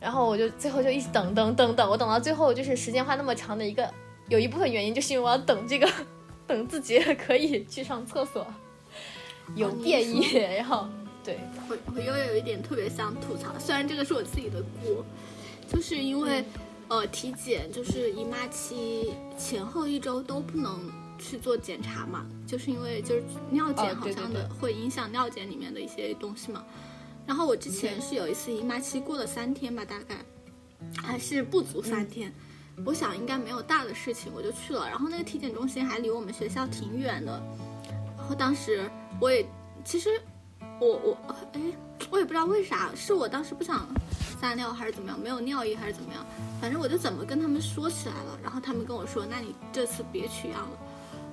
[0.00, 3.92] 然后我就最后就一直等等等等，我等到最后就是时间花那么长的一个，
[4.28, 5.90] 有一部分原因就是因为我要等这个，
[6.46, 8.46] 等自己可以去上厕所。
[9.54, 10.88] 有便意，然后
[11.22, 15.04] 对我我又有一点特别想吐槽，虽然这个是我自己的锅，
[15.68, 16.44] 就是因为
[16.88, 26.64] 呃体检就是姨妈期前后一周都不能去做检查嘛，就是因为就是尿检好像的会影响尿检里面的一些东西嘛。
[27.26, 30.16] 然后我之前是有一次姨妈期过了三天吧，大概
[31.02, 32.32] 还是不足三天，
[32.84, 34.88] 我想应该没有大的事情，我就去了。
[34.88, 37.42] 然后那个体检中心还离我们学校挺远的，
[38.16, 38.88] 然后当时。
[39.18, 39.48] 我也
[39.82, 40.10] 其实，
[40.78, 41.18] 我我
[41.54, 41.60] 哎，
[42.10, 43.88] 我也不知道为啥，是我当时不想
[44.38, 46.22] 撒尿还是怎么样，没有尿意还是怎么样，
[46.60, 50.78] 反正我就怎么跟他们说起来了，然后他们跟我说，那你这次别取样了，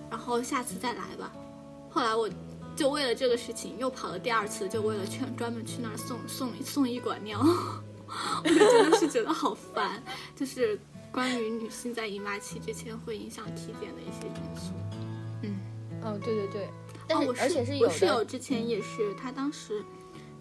[0.09, 1.29] 然后下次再来吧。
[1.89, 2.29] 后来我
[2.75, 7.39] 就为了这个事情又跑了第二次，就为了去专门去那儿送送送一管尿，
[8.43, 10.03] 我就真的是觉得好烦，
[10.35, 10.79] 就是
[11.11, 14.71] 关于女性在姨妈期之前会影响体检的一些因素。
[15.43, 15.59] 嗯，
[16.01, 16.69] 哦，对对对。
[17.09, 19.83] 哦，我而且是我室友之前也是，他当时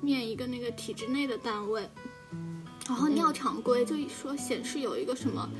[0.01, 1.83] 面一个那个体制内的单位，
[2.87, 5.51] 然后尿常规就说显示有一个什么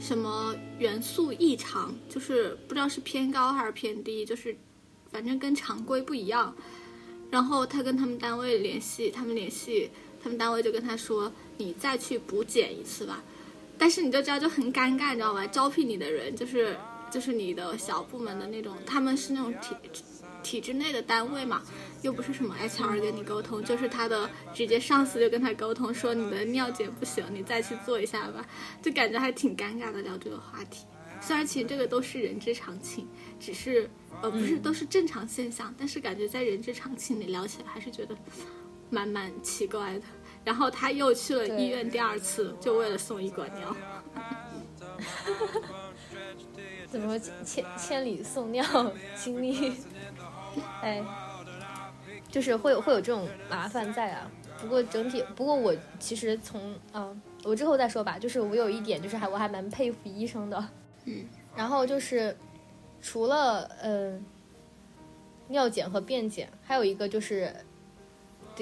[0.00, 4.56] 什么元素异常，就是不知道是偏高还是偏低，就是
[5.14, 6.52] 反正跟常规不一样。
[7.30, 9.88] 然后他跟他们单位联系，他们联系
[10.20, 13.22] 他们单位就跟他说，你再去补检一次吧。
[13.78, 15.46] 但是你就知道就很尴尬，你知道吧？
[15.46, 16.76] 招聘你的人就是
[17.12, 19.76] 就是你的小部门的那种，他们是那种体。
[20.44, 21.62] 体制内的单位嘛，
[22.02, 28.44] 又不是什么 HR 跟你沟通，就是他的直接上司就跟他沟通说你的尿检不行，你再去做一下吧，
[28.82, 30.84] 就感觉还挺尴尬的聊这个话题。
[31.20, 33.08] 虽然其实这个都是人之常情，
[33.40, 33.88] 只是
[34.20, 38.14] 呃不是都是正常现象，但是感觉在人之常情里聊起来还是觉得
[38.90, 40.04] 蛮蛮奇怪的。
[40.44, 43.74] 然后他又去了医院第二次，就为了送一管尿。
[46.90, 49.72] 怎么千千里送尿经历？
[50.82, 51.02] 哎，
[52.30, 54.30] 就是会有会有这种麻烦在啊。
[54.60, 58.18] 不过整体，不过我其实从嗯，我之后再说吧。
[58.18, 60.64] 就是我有一点，就是还我还蛮佩服医生的。
[61.04, 61.26] 嗯。
[61.56, 62.36] 然后就是
[63.00, 64.24] 除了嗯
[65.48, 67.54] 尿检和便检，还有一个就是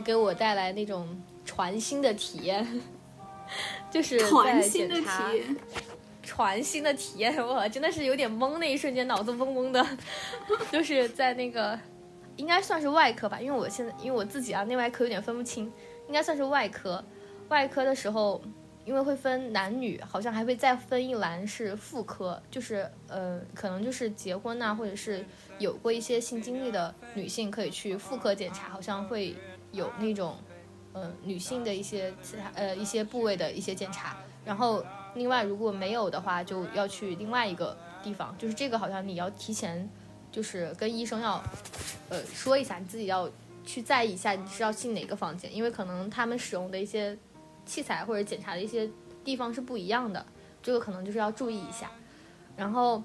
[0.05, 1.09] 给我带来那种
[1.45, 2.66] 全新的体验，
[3.90, 5.30] 就是在检查。
[6.24, 9.84] 全新的体验，我真的是有点懵，那一瞬间脑子嗡嗡的，
[10.70, 11.78] 就是在那个
[12.36, 15.70] 应该算是外科吧，因为我现在因为我自己啊内外科有点分不清，
[16.07, 17.05] 应该算是外科。
[17.49, 18.40] 外科的时候，
[18.84, 25.24] 因为会分男女，好像还会再分一栏是妇科，就是呃可能就是结婚呐，或者是
[25.58, 29.34] 有过一些性经历的女性可以去妇科检查，好像会
[29.70, 30.36] 有那种
[30.92, 34.84] 呃女性的一些其他呃一些部位的一些检查，然后。
[35.14, 38.34] 另外，如果没有的话，就要去另外一个地方。
[38.38, 39.86] 就是这个，好像你要提前，
[40.30, 41.34] 就是跟医生要，
[42.08, 43.30] 呃，说一下，你自己要
[43.62, 47.14] 去在意一下，你是要进哪个房间，因为可能他们使用的一些
[47.64, 48.88] 器材或者检查的一些
[49.24, 50.24] 地方是不一样的，
[50.62, 51.90] 这个可能就是要注意一下。
[52.56, 53.02] 然后，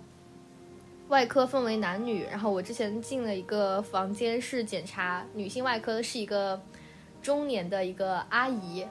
[1.07, 6.61] 外科分为男女，然后我之前进了一个房间是检查女性外科，是一个
[7.21, 8.85] 中年的一个阿姨，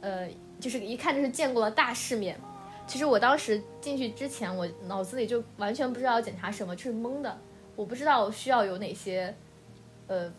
[0.00, 0.28] 呃，
[0.60, 2.38] 就是一看就是见过了大世面。
[2.86, 7.38] 其实我当时进去之前，我脑子里就完全不知道要检查什么，就是懵的。
[7.76, 9.34] 我不知道需要有哪些，
[10.06, 10.32] 呃，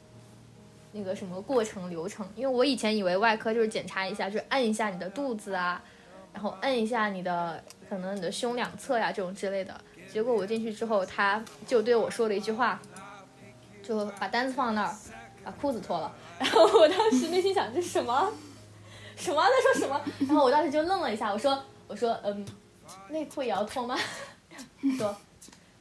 [0.91, 2.27] 那个什么过程流程。
[2.35, 5.81] 因为我以前以为外科就是检查一下，就是按一下你的肚子啊，
[6.33, 9.79] 然后按一下你的可能你的胸两侧呀这种之类的。
[10.11, 12.79] 结果我进去之后，他就对我说了一句话，
[13.83, 14.95] 就把单子放那儿，
[15.43, 16.11] 把裤子脱了。
[16.39, 18.31] 然后我当时内心想这什么？
[19.15, 20.01] 什么在说什么？
[20.19, 21.61] 然后我当时就愣了一下，我说。
[21.89, 22.45] 我说嗯，
[23.09, 23.97] 内裤也要脱吗？
[24.95, 25.17] 说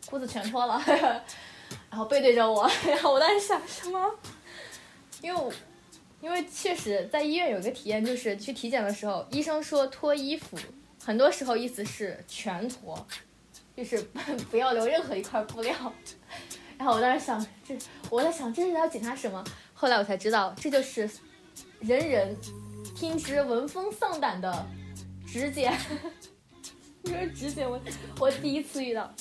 [0.08, 0.82] 裤子全脱了，
[1.90, 4.10] 然后背对着我， 然后我当时想什么？
[5.22, 5.52] 因为
[6.20, 10.56] 因为确实在医院有一个体验，就是去体检的时候，医生说脱衣服，
[11.04, 13.06] 很多时候意思是全脱，
[13.76, 13.98] 就是
[14.50, 15.74] 不要留任何一块布料。
[16.78, 17.76] 然后我当时想，这
[18.10, 19.42] 我在想这是要检查什么？
[19.74, 21.08] 后来我才知道，这就是
[21.80, 22.36] 人人
[22.94, 24.66] 听之闻风丧胆的。
[25.30, 25.76] 指检，
[27.02, 27.78] 你 说指检，我
[28.18, 29.12] 我第一次遇到，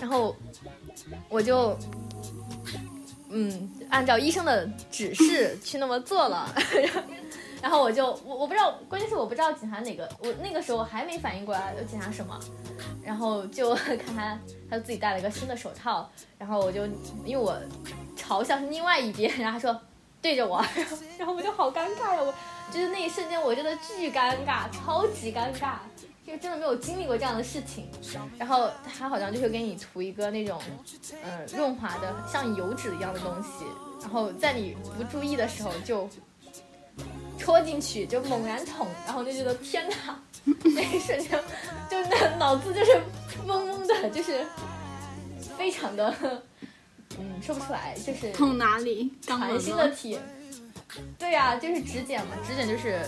[0.00, 0.36] 然后
[1.28, 1.76] 我就
[3.30, 6.52] 嗯按照医生的指示去那么做了，
[7.62, 12.36] 然后我就我我不知道，关键是我不知道检查哪个，我那个时候还没反应过来要检查什么，
[13.04, 14.36] 然后就看他
[14.68, 16.84] 他就自己戴了一个新的手套，然后我就
[17.24, 17.56] 因为我
[18.16, 19.80] 朝向是另外一边，然后他说
[20.20, 20.60] 对着我，
[21.16, 22.34] 然后我就好尴尬呀我。
[22.72, 25.74] 就是那一瞬间，我真的巨尴尬，超级尴尬，
[26.26, 27.86] 就真的没有经历过这样的事情。
[28.38, 30.58] 然后他好像就会给你涂一个那种，
[31.22, 33.66] 嗯，润滑的像油脂一样的东西，
[34.04, 36.08] 然后在你不注意的时候就
[37.38, 41.30] 戳进去，就猛然捅，然后就觉得天哪，那一瞬间
[41.90, 43.00] 就那脑子就是
[43.46, 44.46] 嗡嗡的，就是
[45.56, 46.14] 非常的，
[47.18, 49.10] 嗯，说不出来，就是捅哪里？
[49.22, 50.18] 全新的体。
[51.18, 53.00] 对呀，就是指检嘛，指检就是，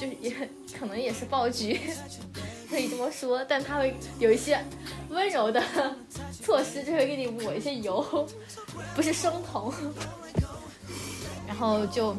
[0.00, 0.34] 就是也
[0.78, 1.78] 可能也是暴菊，
[2.68, 4.62] 可以这么说，但他会有一些
[5.08, 5.62] 温柔的
[6.42, 8.28] 措施，就会给你抹一些油，
[8.94, 9.72] 不是生酮，
[11.46, 12.16] 然后就，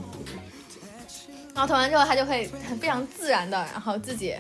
[1.53, 2.45] 然后涂完之后，他就会
[2.79, 4.35] 非常自然的，然后自己，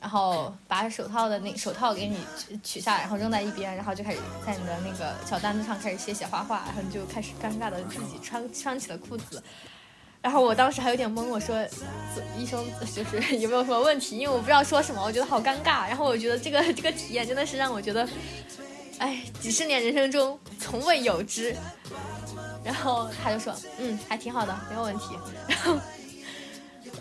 [0.00, 2.18] 然后把手套的那手套给你
[2.62, 9.42] 取下来，然后扔在一边，然后就开始在你的那个小单子上开始写写画画，然后你就开始尴尬的自己穿穿起了裤子。
[10.22, 11.56] 然后我当时还有点懵，我说
[12.36, 12.64] 医生
[12.94, 14.18] 就是有没有什么问题？
[14.18, 15.86] 因为我不知道说什么，我觉得好尴尬。
[15.86, 18.08] 然后我觉得这个 这个体验真的是让我觉得，
[18.98, 21.54] 哎，几十年人生中从未有之。
[22.64, 25.04] 然后他就说，嗯，还挺好的，没有问题。
[25.46, 25.78] 然后，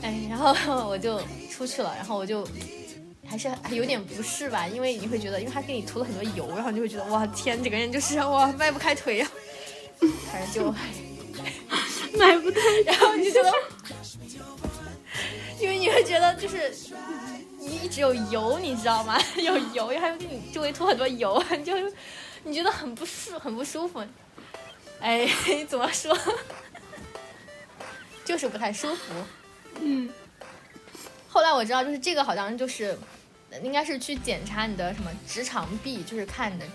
[0.04, 1.92] 哎，然后我就出去了。
[1.98, 2.48] 然后我就
[3.26, 9.32] 还是有点不适吧，因为你会觉得，因为他给你涂了很多油，然后你就会觉得，哇天，这个人就是哇迈不开腿呀。
[10.32, 10.72] 反正就。
[12.18, 13.54] 买不到，然后你就觉得，
[15.60, 16.74] 因为你会觉得就是
[17.60, 19.18] 你一直有油，你知道吗？
[19.38, 21.74] 有油，还有给你周围涂很多油，你就
[22.44, 24.04] 你觉得很不舒，很不舒服。
[25.00, 25.28] 哎，
[25.68, 26.18] 怎么说？
[28.24, 29.14] 就是不太舒服。
[29.82, 30.10] 嗯。
[31.30, 32.98] 后来我知道，就是这个好像就是
[33.62, 36.66] 应该是去检查你的什么直肠壁，就是看你的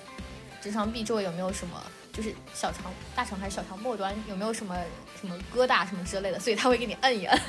[0.60, 1.82] 直肠壁周围有没有什么。
[2.20, 4.76] 就是小肠、大肠还是小肠末端有没有什么
[5.18, 7.40] 什么疙瘩什么之类的，所以他会给你摁一摁。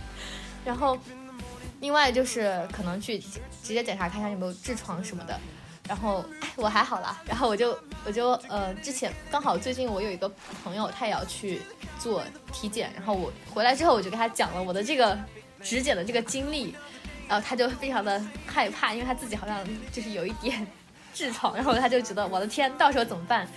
[0.66, 0.98] 然后，
[1.80, 5.40] 另外就是可能去直接检查看一下有没有痔疮什么的。
[5.88, 10.30] 然后哎我还好啦，然后我就我就呃之前刚好最近我有一个
[10.62, 11.62] 朋友他也要去
[11.98, 12.22] 做
[12.52, 15.18] 体检，然后我回来之后我就跟他讲了我的这个
[15.62, 16.74] 体检的这个经历，
[17.26, 20.66] 然后他就非常的害怕，因为他自己好像就是有一点
[21.14, 23.48] 痔疮，然后他就觉得我的天，到时候怎么办？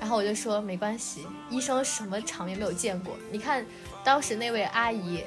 [0.00, 3.64] 然后我就说没关系，医生什么场面没有见过，你看
[4.02, 5.22] 当时那位阿姨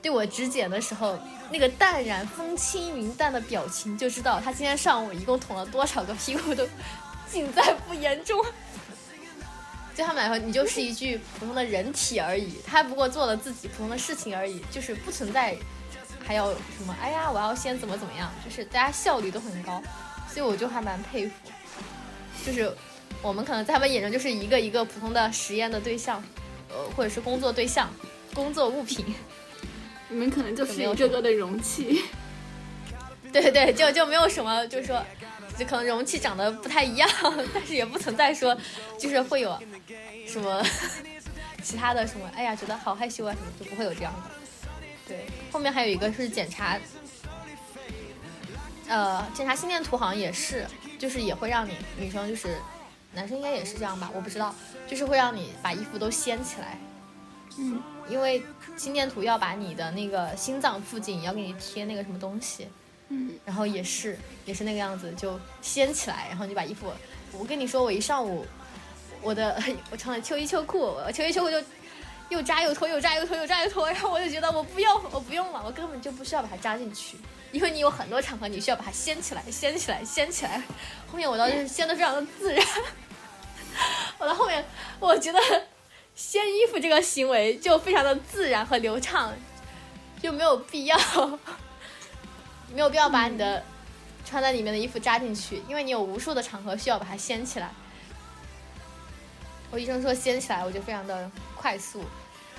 [0.00, 1.18] 对我指检的时候，
[1.50, 6.66] 那个淡然风轻云淡的表情，就知道她今天上午一共捅了多少个屁股，都
[7.30, 8.42] 尽在不言中。
[9.94, 15.54] 对他们来说，你就是一具普通的人体而已，他不过做了自己普通的事情而已，就是不存在
[16.24, 19.82] 还要什么，哎呀，我要先怎么怎么样，就是大家效率都很高，
[20.32, 21.34] 所以我就还蛮佩服，
[22.46, 22.74] 就是
[23.22, 26.22] 我们可能在他们眼中就是一个一个普通的实验的对象，
[26.68, 27.88] 呃，或者是工作对象、
[28.34, 29.14] 工作物品。
[30.08, 32.02] 你们可能就是一个个的容器，
[33.32, 35.02] 对 对，就就没有什么，就是说，
[35.56, 37.08] 就可能容器长得不太一样，
[37.54, 38.54] 但是也不存在说，
[38.98, 39.58] 就是会有
[40.26, 40.62] 什么
[41.62, 44.30] 其他的什么，哎呀，觉得好害羞啊什么，就不会有这样的。
[45.08, 46.78] 对，后面还有一个是检查，
[48.86, 50.66] 呃，检查心电图好像也是，
[50.98, 52.58] 就是也会让你女生就是，
[53.14, 54.54] 男生应该也是这样吧，我不知道，
[54.86, 56.78] 就是会让你把衣服都掀起来。
[57.58, 58.42] 嗯，因为
[58.78, 62.66] 心电图要把你的那个心脏附近要给你贴那个什么东西，
[63.08, 66.90] 嗯，然后也是也是那个样子，就掀起来，然后你把衣服，
[67.32, 68.46] 我跟你说，我一上午，
[69.20, 71.62] 我的 我穿了秋衣秋裤，秋衣秋裤就
[72.30, 77.18] 又扎又脱，又扎又脱，又扎又脱，然后我就觉得我不用，我不用了，我根本就不需要把它扎进去，
[77.50, 80.62] 因为你有很多场合你需要把它掀起来，掀起来，掀起来，
[81.06, 82.66] 后面我倒是 掀得非常的自然，
[84.18, 84.64] 我到后面
[85.00, 85.38] 我觉得。
[86.14, 89.32] 掀衣服这个行为就非常的自然和流畅，
[90.22, 90.96] 就没有必要，
[92.74, 93.64] 没有必要把你的
[94.22, 97.70] 穿在里面的衣服扎进去，因为你有无数的场合需要把它掀起来。
[99.70, 102.04] 我医生说掀起来，我就非常的快速。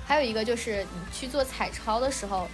[0.04, 2.48] 还有一个就是你去做彩超的时候，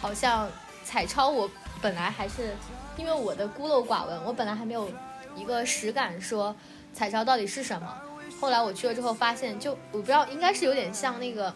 [0.00, 0.48] 好像
[0.84, 1.50] 彩超我
[1.82, 2.54] 本来还是
[2.96, 4.88] 因为我的孤陋寡闻，我本来还没有
[5.34, 6.54] 一个实感说
[6.94, 7.94] 彩超到底是什么。
[8.40, 11.54] 后来我去了之后发现，就我不知道，应该是有点像那个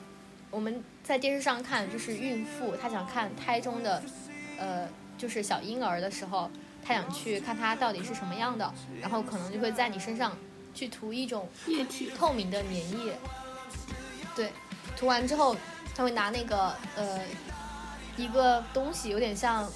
[0.51, 4.03] 我们在电视上看，就是孕妇她想看胎中的，
[4.59, 6.51] 呃，就是小婴儿的时候，
[6.84, 10.36] 她想去看它到底是什么样的，然后可能就会在你身上
[10.74, 13.16] 去涂一种液体透明的粘液，
[14.34, 14.53] 对，
[14.97, 15.57] 涂完之后
[15.95, 17.20] 他会拿那个呃
[18.16, 19.68] 一个东西，有点像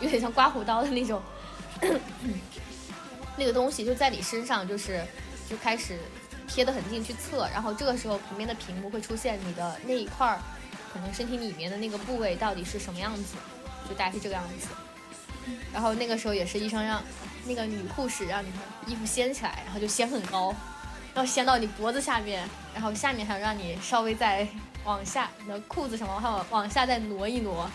[0.00, 1.20] 有点像刮胡刀的那种
[3.36, 5.04] 那个东西，就在你身上就是
[5.48, 5.98] 就开始。
[6.48, 10.38] 贴得很近去测，然后这个时候旁边的屏幕会出现你的那一块儿，
[10.92, 13.36] 可能身体里面的那个部位到底是什么样子，
[13.88, 14.68] 就大概是这个样子。
[15.72, 17.02] 然后那个时候也是医生让
[17.46, 18.48] 那个女护士让你
[18.86, 20.54] 衣服掀起来，然后就掀很高，
[21.14, 24.46] 要掀到你脖子下面，然后下面还要让你稍微再
[24.84, 27.70] 往下，你的裤子什么往往下再挪一挪，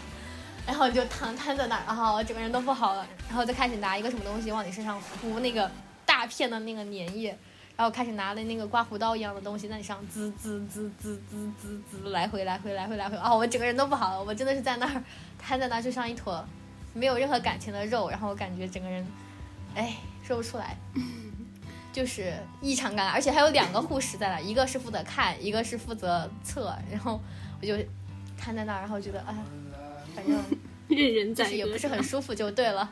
[0.68, 5.72] 然后就躺瘫在那儿，然后整个人都不好了，然后就开始拿一个什么东西往你身上糊那个
[6.06, 7.36] 大片的那个粘液。
[7.78, 13.32] 然后开始拿了那个刮胡刀一样的东西在你上滋滋滋滋滋滋滋来回来回来回来回啊！
[13.32, 15.04] 我整个人都不好了，我真的是在那儿
[15.38, 16.44] 瘫在那儿就像一坨
[16.96, 19.06] 没有任何感情的肉，然后我感觉整个人，
[19.76, 20.76] 哎，说不出来，
[21.94, 27.22] 就是异常尴尬，而且还有两个护士在那，一个是负责看，一个是负责测，然后
[27.62, 27.76] 我就
[28.36, 29.38] 瘫在那儿，然后觉得啊，
[30.18, 30.36] 反正
[30.90, 32.92] 任人宰割，也不是很舒服，就对了，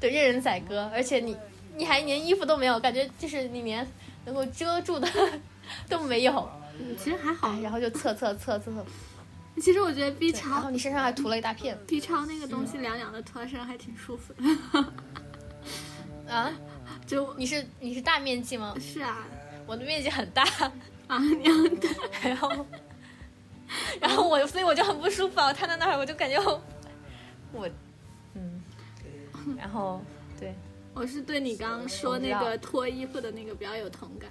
[0.00, 1.36] 对，任人宰割，而且你
[1.76, 3.86] 你还连衣服都没有，感觉就是你连。
[4.26, 5.08] 能够遮住的
[5.88, 6.50] 都没有，
[6.98, 7.54] 其实还好。
[7.60, 8.84] 然后就测测测测测。
[9.62, 11.78] 其实我觉得 B 超，然后你身上还涂了一大片。
[11.86, 14.42] B 超那个东西凉凉的，涂在身上还挺舒服的。
[16.28, 16.52] 啊？
[17.06, 18.74] 就你是你是大面积吗？
[18.80, 19.24] 是啊，
[19.64, 20.42] 我的面积很大
[21.06, 21.88] 啊，娘的。
[22.24, 22.66] 然后，
[24.00, 26.38] 然后我所以我就很不舒服，我瘫在那儿，我就感觉
[27.52, 27.68] 我，
[28.34, 28.62] 嗯，
[29.56, 30.00] 然后
[30.38, 30.54] 对。
[30.94, 34.30] 我是对你刚刚说那个脱衣服的那个比较有同感。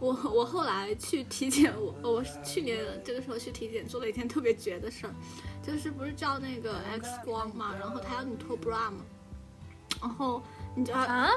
[0.00, 5.14] 我我后来去体检，我我去年这个时候去体检做了一件特别绝的事儿，
[5.62, 9.04] 就是不是照那个 X 光嘛，然后他要你脱 bra 嘛，
[10.00, 10.42] 然后
[10.74, 11.30] 你就要啊，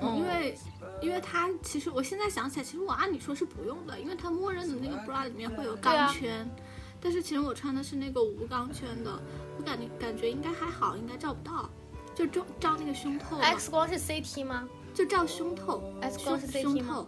[0.00, 0.58] 因为
[1.00, 6.48] 因为它其实我现在想起来，其实我按理说是不用的，因为它默认的那个 bra 里面会有钢圈，
[7.00, 9.20] 但是其实我穿的是那个无钢圈的，
[9.58, 11.68] 我感觉感觉应该还好，应该照不到。
[12.14, 14.66] 就照照那个胸透，X 光是 CT 吗？
[14.94, 17.06] 就照胸透，X 光是 CT 吗？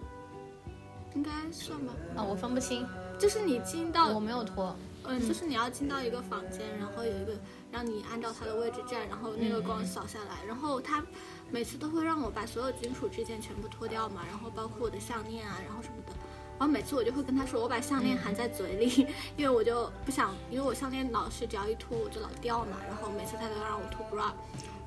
[1.15, 1.95] 应该算吧。
[2.15, 2.87] 啊，我分不清。
[3.19, 7.33] 就是你进到我没有脱，嗯，就是你要进到一个房间，然后有一个
[7.73, 11.03] 让你按照它的位置站，然后那个光扫下来，然后它
[11.51, 16.13] 每次都会让我把所有金属之件全部脱掉嘛，然后包括我的项链啊，然后什么的。
[16.59, 22.77] 然后每次我就会跟他说，我把项链含在嘴里， 因为我就不想，因为我项链老是只要一脱我就老掉嘛。
[22.87, 24.33] 然后每次他都让我脱 bra，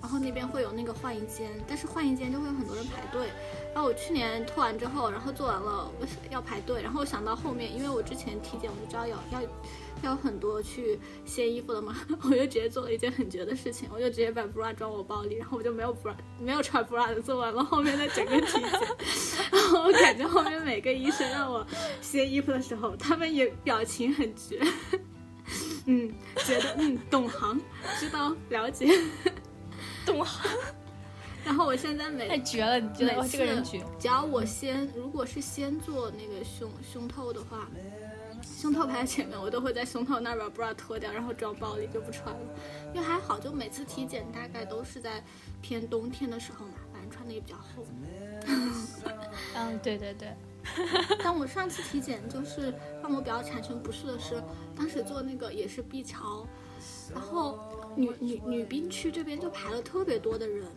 [0.01, 3.27] 然后那边会有那个换衣间，但是换衣间就会有很多人排队。
[3.73, 9.41] 然后我去年脱完之后，然后做完了我要排队，然后我想到后面，因为我之前体检我就知道要要。
[10.03, 18.61] 要很多去掀衣服的嘛， 我就直接做了一件很绝的事情，我就直接把 bra 装我包里，然后我就没有 bra 没有穿 bra 的做完了后面的整个体检，
[19.51, 21.65] 然后我感觉后面每个医生让我
[22.01, 24.59] 掀衣服的时候，他们也表情很绝，
[25.85, 26.11] 嗯，
[26.45, 27.59] 觉得嗯懂行，
[27.99, 28.87] 知道了解，
[30.05, 30.51] 懂行。
[31.43, 33.83] 然后我现在每太绝了，你觉得这个人绝？
[33.99, 37.67] 只要我先，如果是先做那个胸胸透的话。
[38.61, 42.39] 胸套排在前面，我都会在胸套那边把 bra 脱掉，然后装包里就不穿了。
[42.93, 45.23] 因为还好，就每次体检大概都是在
[45.63, 47.83] 偏冬天的时候嘛，反正穿的也比较厚。
[49.55, 50.31] 嗯，对对对。
[51.23, 54.39] 但我上次体检就是让我比较产生不适的是，
[54.75, 56.45] 当时做那个也是 B 超，
[57.11, 57.57] 然后
[57.95, 60.67] 女女女兵区这边就排了特别多的人。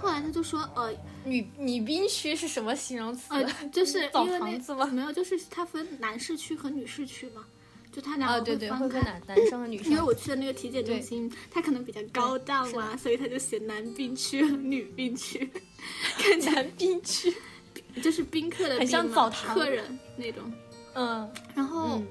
[0.00, 0.92] 后来他就说，呃，
[1.24, 3.26] 女女宾区是什么形容词？
[3.30, 4.86] 呃，就是 澡堂子吗？
[4.86, 7.44] 没有，就是它分男士区和女士区嘛，
[7.92, 9.90] 就它两个对对会分男男生和女生。
[9.90, 15.50] 因为我去的那个体检中心，它可能比较高档嘛，所以他就写男宾区和女宾区。
[16.18, 17.34] 看起来宾区，
[18.02, 20.52] 就是宾客的很像澡堂客人那种。
[20.94, 22.02] 嗯，然后，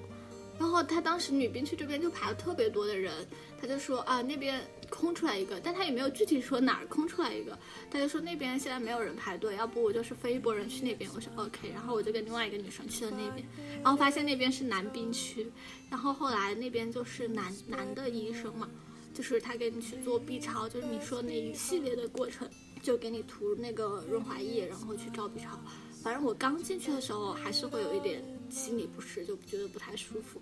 [0.58, 3.14] 然后他当时女宾区这边就排了特别多的人，
[3.60, 4.62] 他就说啊那边。
[4.90, 7.60] 空出来一个，但他也没有具体说哪儿空出来一个，
[7.92, 11.12] 他就说那边现在没有人排队，要不我就是分一波人去那边。
[11.14, 13.46] 我说 OK，然后我就跟另外一个女生去了那边，
[13.84, 15.52] 然后发现那边是男宾区，
[15.90, 18.70] 然后后来那边就是男男的医生嘛，
[19.14, 22.50] 就是他给你去做 B 超，就是你说那一系列的过程，
[22.82, 25.60] 就给你涂那个润滑液，然后去照 B 超。
[26.02, 30.42] 反正我刚进去的时候还是会有一点心里不适，就觉得不太舒服。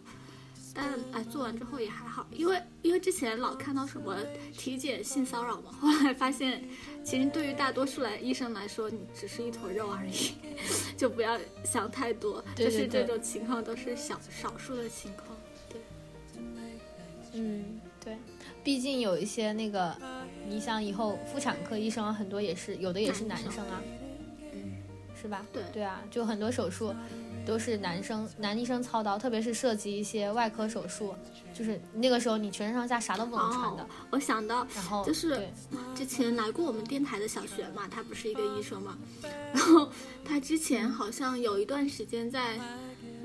[0.78, 4.18] 但哎，做完之后也还好，因为因为之前老看到什么
[4.58, 6.62] 体检性骚扰嘛， 后来发现，
[7.02, 10.34] 其实对于大多数来医生来说，你只是一坨肉而已，
[10.98, 15.38] 就不要想太多，就是这种情况都是小少数的情况。
[15.70, 15.80] 对，
[17.32, 18.18] 嗯，对，
[18.62, 19.96] 毕竟有一些那个，
[20.46, 23.82] 你想以后妇产科医生很多也是有的也是男生啊，
[24.52, 24.76] 嗯，
[25.22, 25.46] 是吧？
[25.54, 26.94] 对对啊，就很多手术。
[27.46, 31.14] 都是男生男医生操刀，特别是涉及一些外科手术，
[31.54, 33.86] 就是那个时候你全身上下啥都不能穿的。
[34.10, 35.48] 我想到，然后就是
[35.94, 38.98] 之前来过我们电台的小璇嘛，他不是一个医生嘛，
[39.54, 39.90] 然后
[40.24, 42.60] 他之前好像有一段时间在。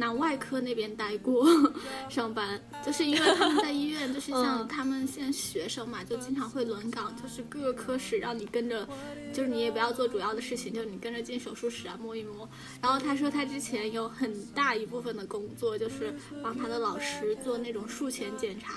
[0.00, 1.46] 男外科那边待过
[2.08, 8.88] 上班，就是因为他们在医院，就是像他们现在学生嘛，就经常会轮岗，就是各个科室让你跟着，
[9.34, 12.48] 就是你也不要做主要的事情，就是你跟着进手术室啊摸一摸。
[12.80, 18.76] 然后他说他之前有很大一部分的工作就是帮他的老师做那种术前检查，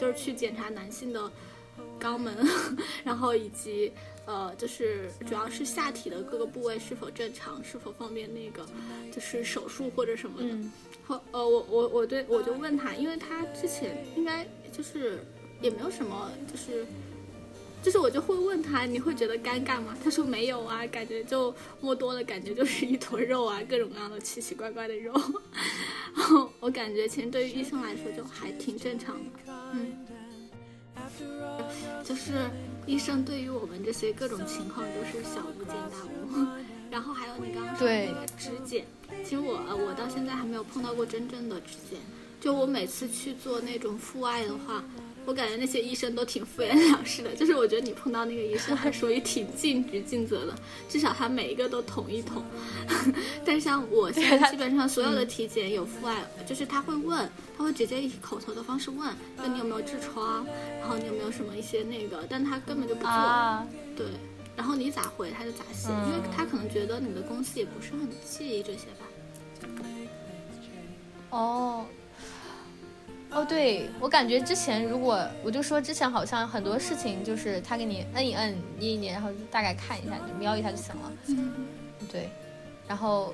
[0.00, 1.30] 就是去检查男性的
[2.00, 2.34] 肛门，
[3.04, 3.92] 然后以及。
[4.24, 8.64] 呃，就是主要是下体的各个部位是否正常，是否方便那个，
[9.10, 10.56] 就是手术或者什么的。
[11.04, 15.24] 后呃，我我我对我就问他，因为他之前应该就是
[15.60, 16.86] 也没有什么，就是
[17.82, 19.98] 就是我就会问他，你会觉得尴尬吗？
[20.04, 25.12] 他说没有啊，感觉就摸多了，感觉就是一坨肉啊，各种各样的奇奇怪怪的肉。
[26.14, 30.06] 然后我感觉其实对于医生来说就还挺正常的，嗯，
[32.04, 32.48] 就是。
[32.86, 36.46] 医生对于我们这些各种情况都是小巫见大巫，
[36.90, 38.84] 然后还有你刚刚说的那个指检，
[39.24, 42.00] 其实我我到现在还没有碰到过真正的指检，
[42.40, 44.84] 就我每次去做那种父爱的话。
[45.24, 50.54] 我感觉那些医生都挺敷衍了事的，就是我觉得你碰到那个医生还属于挺尽职尽责的，
[50.88, 52.42] 至少他每一个都捅一捅。
[53.46, 60.44] 但是像我现在基本上所有的体检有父爱，就是他会问，他会直接以口头的方式问，就你有没有痔疮，
[60.80, 63.66] 然后你有没有什么一些那个，但他根本就不做。
[63.96, 64.06] 对，
[64.56, 69.06] 然后你咋回他就咋写，因为他可能觉得你的公司也不是很介意这些吧。
[71.30, 71.86] 哦。
[73.34, 81.12] 哦，对我感觉之前如果我就说之前好像很多事情就是他给你摁一摁捏一捏，然后大概看一下就瞄一下就行了。
[81.28, 81.52] 嗯，
[82.10, 82.28] 对，
[82.86, 83.32] 然后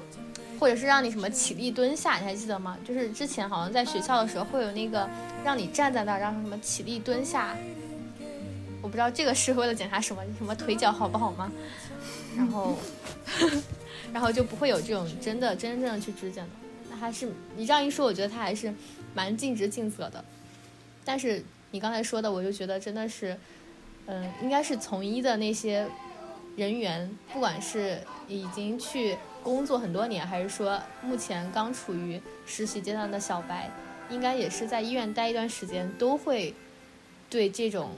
[0.60, 2.78] 或者是让你什么起立蹲下，你还记得吗？
[2.86, 5.08] 就是之前好像在学校的时候会有那个
[5.44, 7.56] 让你站在那儿，让什么起立蹲下。
[8.80, 11.50] 我不知道这个是为了检查什么什么腿脚好不好吗？
[12.36, 12.78] 然后
[14.14, 16.50] 然后就不会有这种真的真正的去指检的。
[16.88, 18.72] 那还是你这样一说，我觉得他还是。
[19.18, 20.24] 蛮尽职尽责的，
[21.04, 21.42] 但是
[21.72, 23.36] 你刚才说的，我就觉得真的是，
[24.06, 25.88] 嗯，应该是从医的那些
[26.54, 27.98] 人员，不管是
[28.28, 33.68] 已经去工作很多年，还是说目前刚处于实习阶段的小白，
[34.08, 36.54] 应该也是在医院待一段时间，都会
[37.28, 37.90] 对这种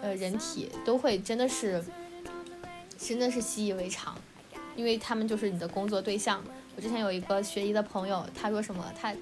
[0.00, 1.82] 呃人体都会真的是
[2.96, 4.16] 真的是习以为常，
[4.76, 6.40] 因为他们就是你的工作对象。
[6.76, 9.12] 我之前有一个学医的朋友，他说什么他。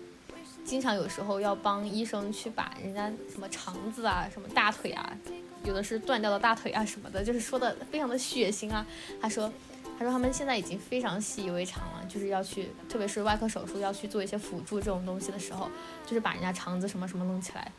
[0.67, 5.17] 经常有时候要帮医生去把人家什么肠子啊、什么大腿啊，
[5.65, 8.85] 有的是断掉的大腿啊什么的，就是说的非常的血腥啊。
[9.21, 9.51] 他说，
[9.97, 15.71] 他说他们现在已经非常习以为常了，就是要去，特别是外科手术要去做一些辅助这种东西的时候，
[16.05, 17.71] 就是把人家肠子什么什么弄起来，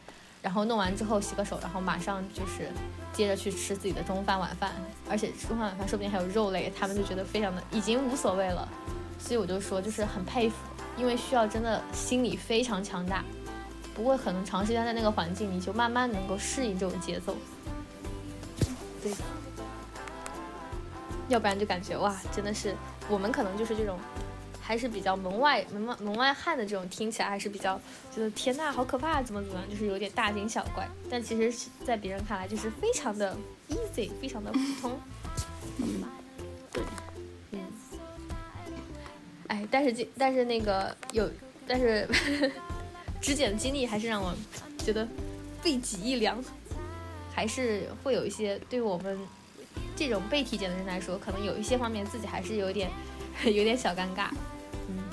[0.42, 2.70] 然后弄完之后洗个手，然后马上就是
[3.12, 4.72] 接着去吃自己的中饭晚饭，
[5.10, 8.68] 而且中饭晚饭说不定还有肉类，他们就觉得非常的已经无所谓了。
[9.20, 10.56] 所以我就说，就是很佩服。
[10.98, 13.24] 因为需要真的心理非常强大，
[13.96, 17.38] 不过可能长时间在那个环境，你就慢慢能够适应这种节奏。
[19.02, 19.14] 对，
[21.30, 22.76] 要不然就感觉哇，真的是
[23.10, 24.00] 我们可能就是这种，
[24.60, 27.80] 还是比较门外门外门外汉的这种，听起来还是比较
[28.12, 30.88] 觉得天呐，好可怕，怎么怎么样，就是有点大惊小怪。
[31.10, 33.38] 但其实，在别人看来就是非常的
[33.70, 35.00] easy，非常的普通，
[35.78, 36.04] 嗯，
[36.72, 36.84] 对。
[39.48, 41.30] 哎，但是这但是那个有，
[41.68, 42.08] 但是
[43.22, 44.34] 质检的经历还是让我
[44.80, 45.08] 觉得
[45.64, 46.44] 背脊一凉，
[47.34, 49.18] 还是会有一些对我们
[49.96, 52.90] 这种被体检的人来说，可能有一些方面自己还是有点
[53.46, 54.30] 有点小尴尬，
[54.90, 55.04] 嗯，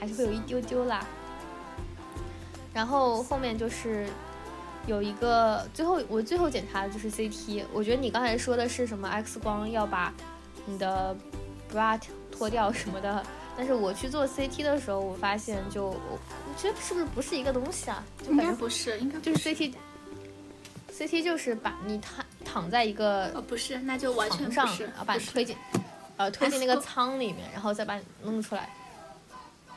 [0.00, 1.06] 还是会有一丢丢啦。
[2.72, 4.08] 然后后面就是
[4.86, 10.12] 有一个最后我最后检查的就是 CT，我觉得你刚才说的是什么 X 光要把
[10.66, 11.16] 你的
[11.72, 12.00] bra
[12.32, 13.24] 脱掉什么的。
[13.56, 16.18] 但是我去做 CT 的时候，我发现就我
[16.58, 18.04] 觉得是不是不是一个东西啊？
[18.22, 24.66] 就应该不是，应该就是 CT，CT 就是把你躺躺在一个哦不是，那就完全上
[24.98, 25.56] 啊，把你推进
[26.16, 28.68] 呃推进那个舱里面，然后再把你弄出来。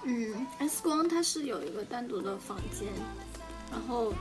[0.03, 2.87] 嗯，X 光它是有一个单独的房间，
[3.71, 4.13] 然后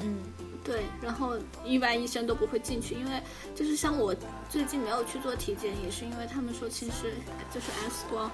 [0.00, 0.18] 嗯
[0.64, 3.22] 对，然后一般医生都不会进去，因为
[3.54, 4.14] 就是像我
[4.48, 7.14] 最近没有去做体检，也是因为他们说其实
[7.54, 8.30] 就是 X 光。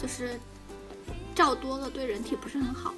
[0.00, 0.38] 就是
[1.34, 2.94] 照多了对人体不是很好，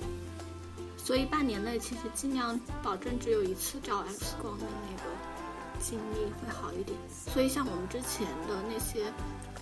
[0.96, 5.10] 所以半年内其实尽量保证只有一次照 X 光的那个
[5.78, 6.98] 经历会好一点。
[7.10, 9.12] 所以像我们之前的那些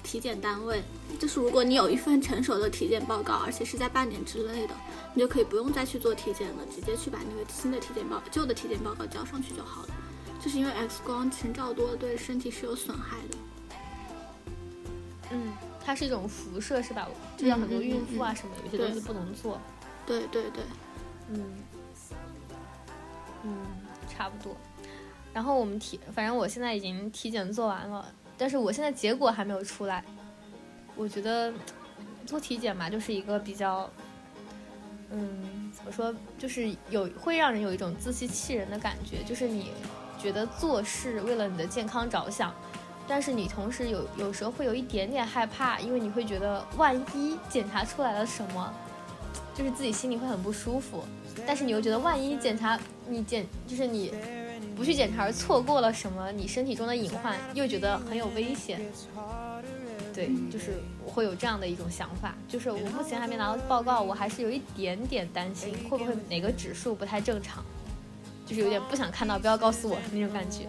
[0.02, 0.82] 体检单位，
[1.18, 4.74] 就是如果你有一份成熟的体检报告，而且是在半年之内的，
[5.12, 9.88] 你就可以不用再去做体检了，直接去把那个新的体检报旧的体检报告交上去就好了。
[10.42, 13.36] 就是因为 X 光前照多了对身体是有损害的。
[15.30, 15.52] 嗯。
[15.84, 17.06] 它是一种辐射，是吧？
[17.36, 19.60] 就像很多孕妇啊什么，有些东西不能做。
[20.06, 20.62] 对对对，
[21.30, 21.44] 嗯
[23.42, 23.56] 嗯，
[24.08, 24.56] 差不多。
[25.32, 30.02] 然后我们体，反正我现在已经体检做完了，但是我现在结果还没有出来。
[30.96, 31.52] 我觉得
[32.24, 33.90] 做体检嘛，就是一个比较，
[35.10, 39.72] 嗯，怎么说，就是有会让人有一种自欺欺人的感觉，就是你
[40.18, 42.54] 觉得做事为了你的健康着想。
[43.06, 48.72] 但是你同时有有时候会有一点点害怕，因为你会觉得万一检查出来了什么，
[49.54, 51.04] 就是自己心里会很不舒服。
[51.46, 52.78] 但是你又觉得万一检查
[53.08, 54.12] 你检就是你
[54.76, 58.80] 不去检查而错过了什么，你身体中的隐患又觉得很有危险。
[60.14, 62.34] 对，就是我会有这样的一种想法。
[62.48, 67.64] 就是我目前还没拿到报告，我还是有一点点担心会不会哪个指数不太正常，
[68.46, 70.68] 就是有点不想看到，不要告诉我那种感觉。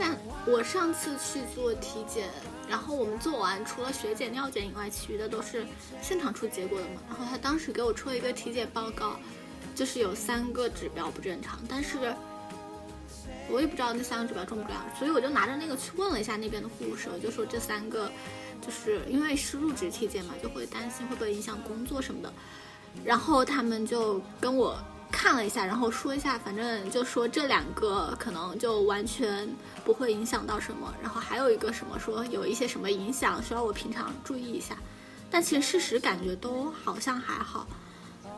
[0.00, 2.30] 但我上次去做体检，
[2.66, 5.66] 然后我们做完，除了血检、尿检以外，其余的都是
[6.00, 7.02] 现场出结果的嘛。
[7.06, 9.16] 然后他当时给我出了一个体检报告，
[9.74, 11.98] 就是有三个指标不正常，但是
[13.50, 18.10] 我也不知道那三个指标重不重要，所以我就拿着那个去问了一下那边的护士，就说这三个
[18.62, 22.32] 就是因为是入职体检嘛，就会担心会不会影响工作什么的。
[23.04, 24.82] 然后他们就跟我。
[25.10, 29.48] 看了一下，然后说一下，反正就说这两个可能就完全
[29.84, 34.76] 不会影响到什么，然后还有一个什么说有一些什么影响，需要我平常注意一下。
[35.30, 37.66] 但其实事实感觉都好像还好。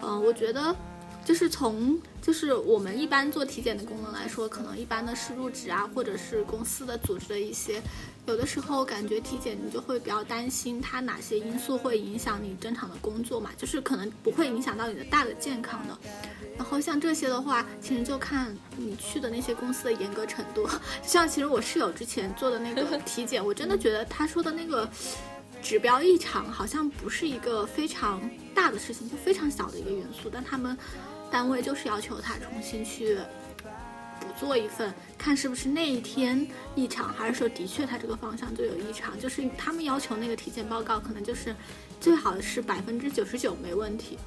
[0.03, 0.75] 嗯，我觉得
[1.25, 7.81] 就是从就是我们一般做体检的功能来说，可能一般的是入职啊，或者是公司的组织的一些。
[8.27, 15.99] 有的时候感觉体检你就会比较担心它哪些因素会影响你正常的工作嘛，就是可能不会影响到你的大的健康的。
[16.57, 20.69] 然后像这些的话，其实就看你去的那些公司的严格程度。
[21.03, 24.89] 像其实我室友之前做的那个 体检，我真的觉得他说的那个
[25.61, 28.21] 指标异常好像不是一个非常
[28.55, 30.77] 大的事情，就非常小的一个元素，但他们
[31.31, 33.23] 单位就是要求他重新去补
[34.43, 39.17] 做一份，看是不是那一天异常，还是说的确他这个方向就有异常。
[39.21, 41.55] 就是他们要求那个体检报告，可能就是
[42.01, 44.19] 最好是百分之九十九没问题。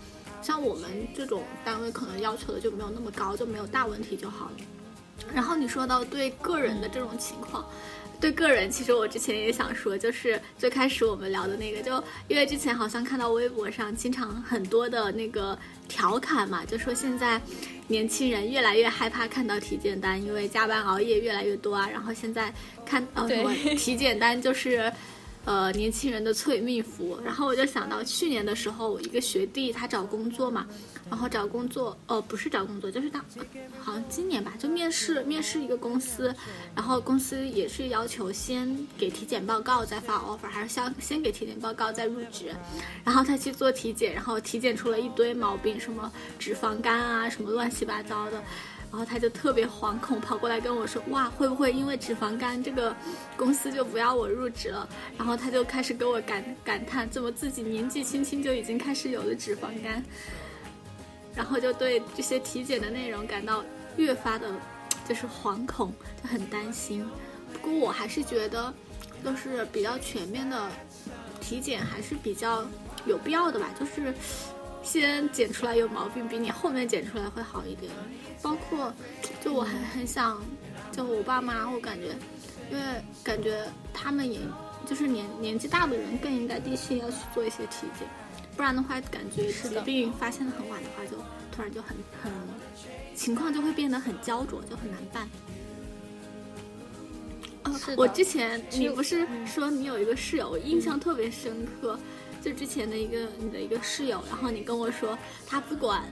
[0.42, 4.52] 像我们这种单位，可能要求的就没有那么高，就没有大问题就好了。
[5.34, 7.66] 然后你说到对个人的这种情况，
[8.26, 15.56] 对个人，其实我之前也想说，就是最开始我们聊的那个，就因为之前好像看到微博上经常很多的那个
[15.88, 17.40] 调侃嘛，就说现在
[17.88, 21.88] 年轻人越来越害怕看到体检单，因为加班熬夜越来越多啊。
[21.88, 22.52] 然后现在
[22.84, 24.92] 看呃什么 体检单就是。
[25.46, 27.20] 呃，年轻人的催命符。
[27.24, 30.68] 然后我就想到去年的时候，我一个学弟他找工作嘛，
[31.10, 33.24] 然后找工作，呃，不是找工作，就是他，
[33.80, 36.34] 好像今年吧，就面试，面试一个公司，
[36.76, 42.48] 然后公司也是要求先给体检报告再发 offer，还是先先给体检报告再入职。
[43.04, 48.44] 然后他去做体检，然后体检出了一堆毛病，什么脂肪肝啊，什么乱七八糟的。
[48.96, 52.96] 然后他就特别惶恐，跑过来跟我说：“哇，会不会因为脂肪肝这个
[53.36, 54.88] 公司就不要我入职了？”
[55.20, 60.02] 然后他就开始跟我感感叹，怎么自己年纪轻轻就已经开始有了脂肪肝，
[61.36, 63.66] 然后就对这些体检的内容感到
[63.98, 64.50] 越发的，
[65.06, 65.94] 就是惶恐，
[66.24, 67.06] 就很担心。
[67.52, 68.74] 不过我还是觉得，
[69.26, 70.70] 就是比较全面的
[71.42, 72.66] 体检还是比较
[73.06, 74.14] 有必要的吧，就是。
[74.86, 77.92] 先检出来有毛病，比你后面检出来会好一点。
[78.42, 78.94] 包括，
[79.44, 80.40] 就我还很想，
[80.92, 82.16] 就我爸妈，我感觉，
[82.72, 82.84] 因为
[83.24, 84.40] 感觉他们也，
[84.86, 88.08] 就是年年纪大的人更应该第一期要去做一些体检，
[88.56, 91.18] 不然的话，感觉疾病发现的很晚的话，就
[91.52, 92.32] 突然就很很
[93.16, 95.28] 情况就会变得很焦灼，就很难办。
[97.64, 102.00] 哦，我之前你不是说你有一个室友，我印象特别深刻。
[102.46, 105.18] 就之前的一个你的一个室友，然后你跟我说，
[105.48, 106.04] 他不管，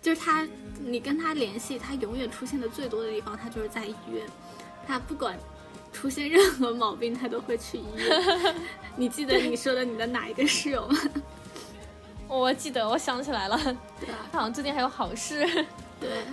[0.00, 0.48] 就是他，
[0.80, 4.26] 你跟他联系，他永远出现的最多的地方，他就是在医院，
[4.86, 5.38] 他不管
[5.92, 8.54] 出现任何毛病，他都会去医院。
[8.96, 10.98] 你记得你说的你的哪一个室友吗？
[12.26, 13.58] 我记得，我想起来了，
[14.00, 15.46] 对啊他好像最近还有好事。
[16.00, 16.24] 对，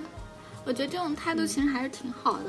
[0.64, 2.46] 我觉得这种态度其实还是挺好的。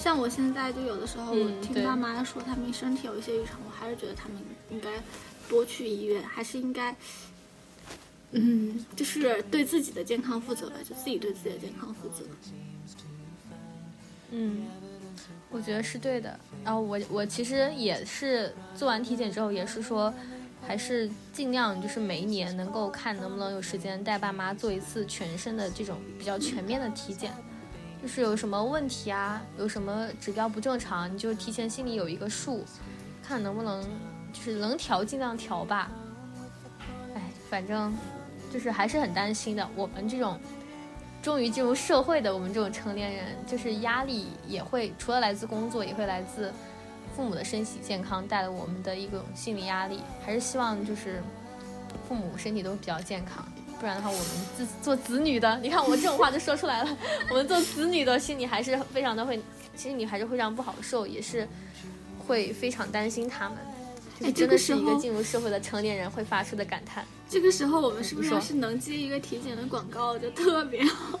[0.00, 4.36] 像我现在就有的时候，我听爸妈说他们身体有一些异常，我还是觉得他们
[4.68, 4.90] 应该。
[5.48, 6.94] 多去医院，还是应该，
[8.32, 12.24] 嗯，就是对自己的健康负责吧，就自己对自己的健康负责。
[14.30, 14.66] 嗯，
[15.50, 16.38] 我觉得是对的。
[16.64, 20.12] 然后我我其实也是做完体检之后，也是说，
[20.66, 27.32] 还是尽量就是每一年能够看能不能有时间带爸妈做一次全身的这种比较全面的体检，
[28.00, 32.64] 就是有什么问题啊，有什么指标不正常，你就提前心里有一个数，
[33.22, 33.84] 看能不能。
[34.32, 35.90] 就是能调尽量调吧，
[37.14, 37.94] 哎，反正
[38.52, 39.68] 就是还是很担心的。
[39.76, 40.40] 我们这种
[41.22, 46.52] 终于进入社会的我们这种成年人，就是压力也会除了来自工作，也会来自
[47.14, 50.00] 父母的身体健康带来我们的一种心理压力。
[50.24, 51.22] 还是希望就是
[52.08, 53.46] 父母身体都比较健康，
[53.78, 54.26] 不然的话，我们
[54.56, 56.96] 自做子女的，你看我这种话就说出来了。
[57.30, 59.40] 我们做子女的心里还是非常的会，
[59.76, 61.46] 心里还是非常不好受，也是
[62.26, 63.58] 会非常担心他们。
[64.24, 67.04] 哎，真的是一个进入社会的成年人会发出的感叹。
[67.28, 71.20] 这个时候，我们是不是要是能接一个体检的广告，就特别好？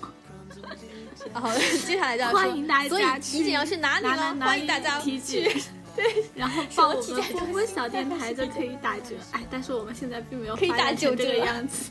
[1.32, 1.52] 好，
[1.86, 4.36] 接下来就要欢迎大家体检要去哪里呢？
[4.40, 5.50] 欢迎大家 体检。
[5.94, 9.14] 对，然后报我们波波小电台就可以打折。
[9.32, 11.90] 哎，但是我们现在并没有可以打九这个样子，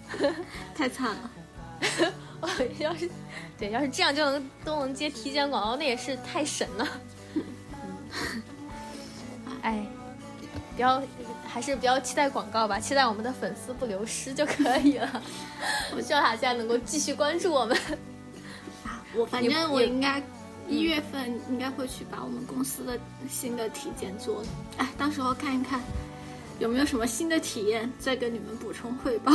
[0.76, 1.32] 太惨了。
[2.80, 3.08] 要是
[3.60, 6.88] 对，要是这样就能都能接体检广告，那也是太神了。
[9.62, 9.86] 哎。
[10.82, 11.00] 不要，
[11.48, 15.22] 还是比较期待广告吧，期待我们的粉丝不流失就可以了。
[15.96, 17.78] 我 希望大家能够继续关注我们。
[18.84, 20.20] 啊，我反正我应该
[20.68, 22.98] 一月份应该会去把我们公司的
[23.30, 24.48] 新的体检做了。
[24.78, 25.80] 哎，到时候看一看
[26.58, 29.32] 有没有什么新的体验，再跟你们补充汇报。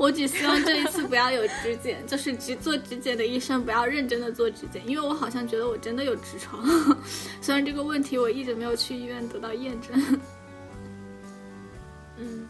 [0.00, 6.64] 我只希望这一次不要有指检， 就是只做指检的医生不要认真的做指检，因为我好像觉得我真的有痔疮，
[7.42, 10.20] 虽然这个问题我一直没有去医院得到验证。
[12.16, 12.48] 嗯，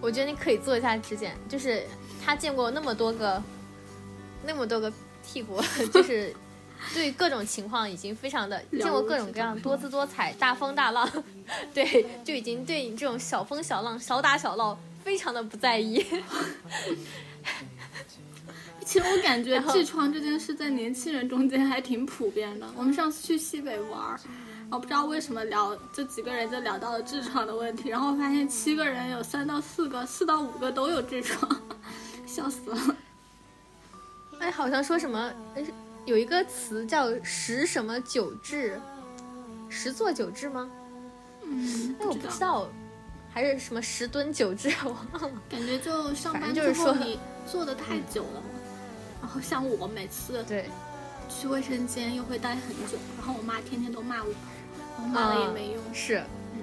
[0.00, 1.84] 我觉得你可以做一下指检，就是
[2.24, 3.42] 他见过那么多个，
[4.46, 4.90] 那么多个
[5.22, 5.60] 屁股，
[5.92, 6.34] 就是
[6.94, 11.06] 对各种情况已经非常的见过各种各样多姿多彩、大风大浪，
[11.74, 14.78] 对，就已经对你这种小风小浪、小打小闹。
[15.06, 16.04] 非常的不在意。
[18.84, 22.66] 其实我感觉痔疮这件事在年轻人中间还挺普遍的。
[22.76, 24.18] 我们上次去西北玩，
[24.68, 31.48] 我不知道为什么聊这几个人就聊到了痔疮的问题，然后发现七个人有三到四个、四到五个都有痔疮，
[32.26, 32.96] 笑死了。
[34.40, 35.32] 哎，好像说什么，
[36.04, 38.72] 有一个词叫“十什么九痔”，
[39.70, 40.68] 十座九痔吗？
[41.42, 42.68] 嗯，哎，我不知道，
[43.36, 45.42] 还是什么十蹲九治，我忘了。
[45.46, 48.46] 感觉就上班之后你坐的太久了嘛，
[49.20, 50.70] 然后像我每次对
[51.28, 54.30] 去卫生间又会待很久，然后我妈天天都骂我，
[54.96, 55.82] 然后骂了也没用。
[55.92, 56.24] 是，
[56.54, 56.60] 嗯，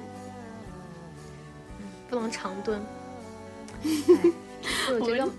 [2.09, 2.81] 不能长蹲。
[4.89, 5.29] 我觉得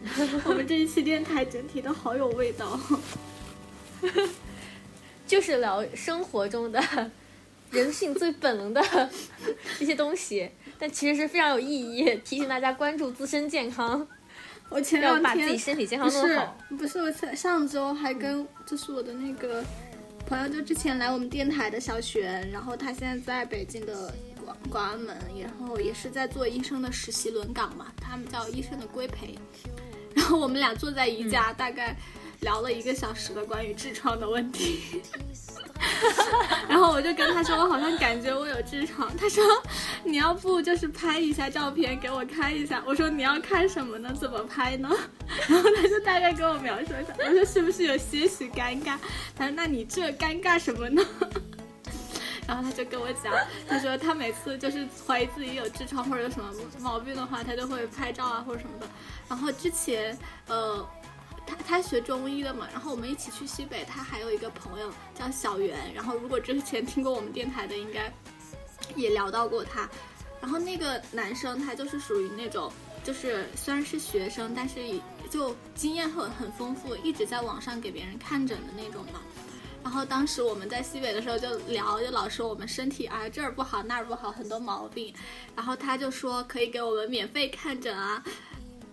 [0.45, 2.79] 我们这一期电台整体都好有味道，
[5.27, 6.81] 就是聊生活中的
[7.75, 8.81] 人性最本能的
[9.81, 10.49] 一些东西，
[10.79, 14.07] 但其实是非常有意义，提醒大家关注自身健康。
[14.71, 16.57] 我前两天把自己身体健康弄好。
[16.79, 19.63] 不是，我上周还跟就是我的那个
[20.27, 24.15] 朋友，就之前来我们电台的小璇，然后他现在在北京的。
[24.45, 29.35] 广广安门，然后也是在做医生的实习轮岗嘛，他们叫医生的规培。
[30.15, 31.97] 然后我们俩坐在一家，大概
[32.45, 35.03] 聊了一个小时的关于痔疮的问题。
[36.69, 39.11] 然后我就跟他说，我好像感觉我有痔疮。
[39.17, 39.43] 他说，
[40.05, 42.83] 你要不就是拍一下照片给我看一下。
[42.87, 44.15] 我说你要看什么呢？
[44.19, 44.89] 怎么拍呢？
[45.49, 47.15] 然后他就大概给我描述一下。
[47.19, 48.97] 我说是不是有些许尴尬？
[49.37, 51.03] 他说那你这尴尬什么呢？
[52.47, 53.33] 然后他就跟我讲，
[53.67, 58.87] 他说他每次就是怀疑自己有痔疮或者有什么毛病的话，他就会拍照啊或者什么的。
[59.29, 60.17] 然后之前，
[60.47, 60.87] 呃，
[61.47, 65.93] 他他学中医的嘛，然后我们一起去西北，他还有一个朋友叫小袁。
[65.95, 68.13] 然后如果之前听过我们电台的，应该
[68.97, 69.89] 也聊到过他。
[70.41, 72.73] 然后那个男生他就是属于那种，
[73.03, 74.81] 就是虽然是学生，但是
[75.31, 79.21] 就经验很很丰富，一直在网上给别人看诊的那种嘛。
[79.83, 85.15] 然后当时我们在西北的时候就聊，就老说我们身体啊这儿不好那儿不好，很多毛病。
[85.55, 88.23] 然后他就说可以给我们免费看诊啊。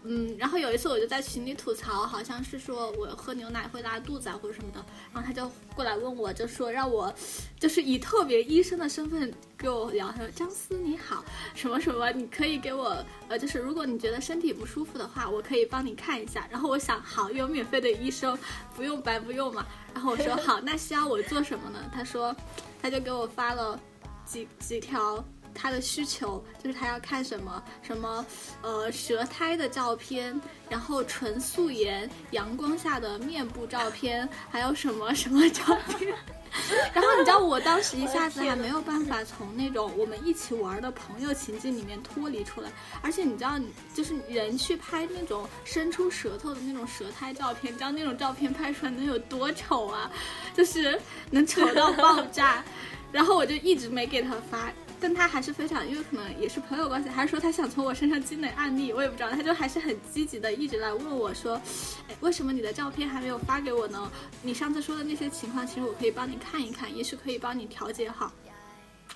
[0.03, 4.83] 嗯，然后有一次我就在群里吐槽，好像是说我喝牛奶会拉肚子啊或者什么的，
[5.13, 7.13] 然后他就过来问我，就说让我，
[7.59, 11.23] 就是以特别医生的身份跟我聊，他说张思你好，
[11.53, 12.97] 什么什么，你可以给我，
[13.27, 16.47] 呃，就是如果你觉得身体不舒服的话，我可以帮你看一下。
[16.49, 18.35] 然后我想，好，有免费的医生，
[18.75, 19.65] 不用白不用嘛。
[19.93, 21.79] 然后我说 好，那需要我做什么呢？
[21.93, 22.35] 他说，
[22.81, 23.79] 他就给我发了
[24.25, 25.23] 几几条。
[25.53, 28.25] 他的需求就是他要看什么什么，
[28.61, 30.39] 呃，舌苔的照片，
[30.69, 36.13] 然后纯素颜阳光下的面部照片，还有什么什么照片。
[36.93, 42.69] 然后你知道我当时一下子还没有办法从那种我们一起玩的朋友情境里面脱离出来，
[43.01, 43.57] 而且你知道，
[43.93, 50.11] 就是人去拍那种伸出舌头的那种舌苔照片，你知道那种照片拍出来能有多丑啊？
[50.53, 50.99] 就是
[51.29, 52.61] 能丑到爆炸。
[53.13, 54.71] 然后我就一直没给他发。
[55.01, 59.31] 但他还是非常，因为可能也是朋友关系，还是说他想从我身上积累案例，我也不知道。
[59.31, 61.59] 他就还是很积极的，一直来问我说
[62.07, 64.11] ：“哎，为什么你的照片还没有发给我呢？
[64.43, 68.31] 你上次说的那些情况，其实我可以帮你看一看，也许可以帮你调节好。”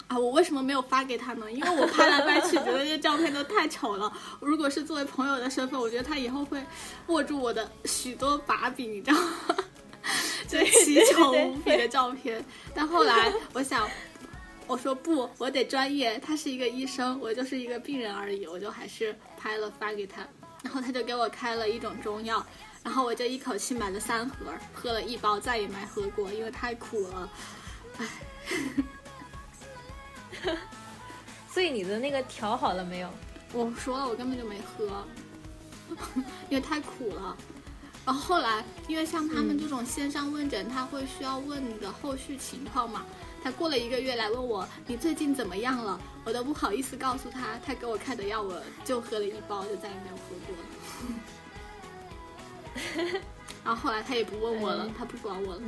[0.08, 1.52] 啊，我为什么没有发给他呢？
[1.52, 4.12] 因为我拍来拍去，觉得这些照片都太丑了。
[4.40, 6.60] 如果是作为朋友的身份，我觉得他以后会
[7.08, 9.56] 握住我的许多把柄，你知道吗？
[10.48, 12.44] 就奇丑无比的照片。
[12.74, 13.88] 但后来我想。
[14.68, 16.18] 我说不，我得专业。
[16.20, 18.48] 他是一个医生，我就是一个病人而已。
[18.48, 20.28] 我就还是拍了发给他，
[20.64, 22.46] 然后他就给我开了一种中药，
[22.84, 27.30] 然后我就一口气买了三盒，喝了一包，再也没喝过，因为太苦了。
[27.98, 28.08] 唉，
[31.50, 33.10] 所以你的那个调好了没有？
[33.54, 35.06] 我说了，我根本就没喝，
[36.50, 37.38] 因为太苦了。
[38.04, 43.06] 然后后来，因为像他们这种线上问诊，他会需要问你的后续情况嘛。
[43.46, 50.56] 他过了一个月来问我你最近怎么样了，我都不好意思告诉他，他给我开的药我就喝了一包，就再也没有喝过
[53.06, 53.22] 了。
[53.64, 55.62] 然后后来他也不问我了，他不管我了。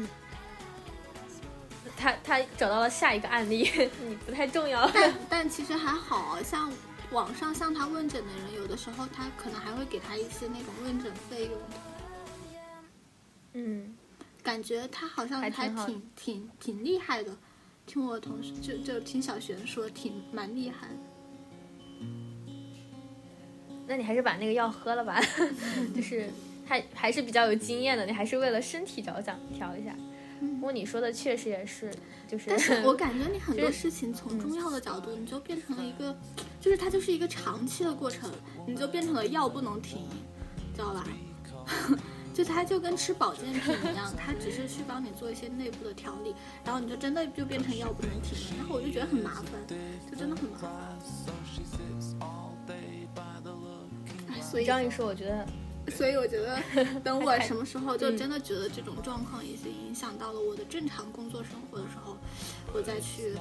[1.95, 3.69] 他他找到了下一个案例，
[4.09, 4.89] 你不太重要。
[4.91, 6.73] 但 但其实还好像
[7.11, 11.53] 网上向他问诊的人，有的时候他可能还会给他一些那种问诊费用。
[13.53, 13.95] 嗯，
[14.41, 17.38] 感觉他好像还挺挺挺厉害的。
[17.88, 20.89] 听我同事就就听小璇说挺蛮厉害，
[23.88, 25.19] 那你还是把那个药喝了吧，
[25.95, 26.29] 就是
[26.65, 29.95] 还还是比较有经验的，你还是为了身体着想调一下。
[30.39, 31.89] 不过你说的确实也是，
[32.27, 32.49] 就是。
[32.49, 36.15] 但是我感觉你很多事情从中药的角度，你就变成了一个，
[36.61, 38.29] 就是它就是一个长期的过程，
[38.67, 40.05] 你就变成了药不能停，
[40.75, 41.07] 知道吧？
[42.38, 43.61] 就它就跟吃保健品
[43.91, 49.53] 一样，它只是去帮你做一些内部的调理，然后你就真的就变成药不能停了，然后我就觉得很麻烦，
[50.11, 50.71] 就真的很麻烦。
[54.29, 55.47] 哎，所以这样一说，我觉得
[55.89, 56.61] 所以我觉得，
[57.01, 62.15] 等我什么时候就真的觉得这种状况已经影响到了我的正常工作生活的时候，
[62.71, 63.33] 我再去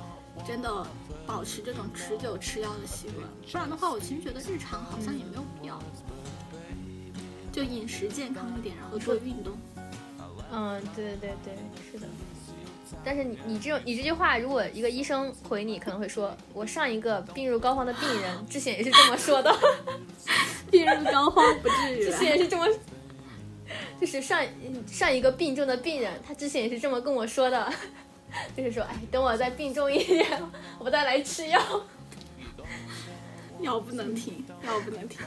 [0.47, 0.86] 真的
[1.26, 3.28] 保持这种持久吃药的习惯。
[3.53, 5.78] 不然的话，我其实觉得日常好像也没有必要，
[7.57, 9.57] 就饮食健康一点，然后做运动。
[10.53, 11.55] 嗯，对对对对，
[11.91, 12.07] 是的。
[13.03, 19.51] 但是你你这种你这句话，如果一个医生回你，可能会说，我上一个病入膏肓的病人之前也是这么说的。
[20.71, 22.67] 病入膏肓不至于，之前也是这么，
[23.99, 24.45] 就是上
[24.87, 27.73] 上一个病重的病人，他之前也是这么跟我说的，
[28.55, 30.27] 就是说，哎，等我再病重一点，
[30.79, 31.59] 我再来吃药。
[33.63, 35.19] 药不能停，药不能停，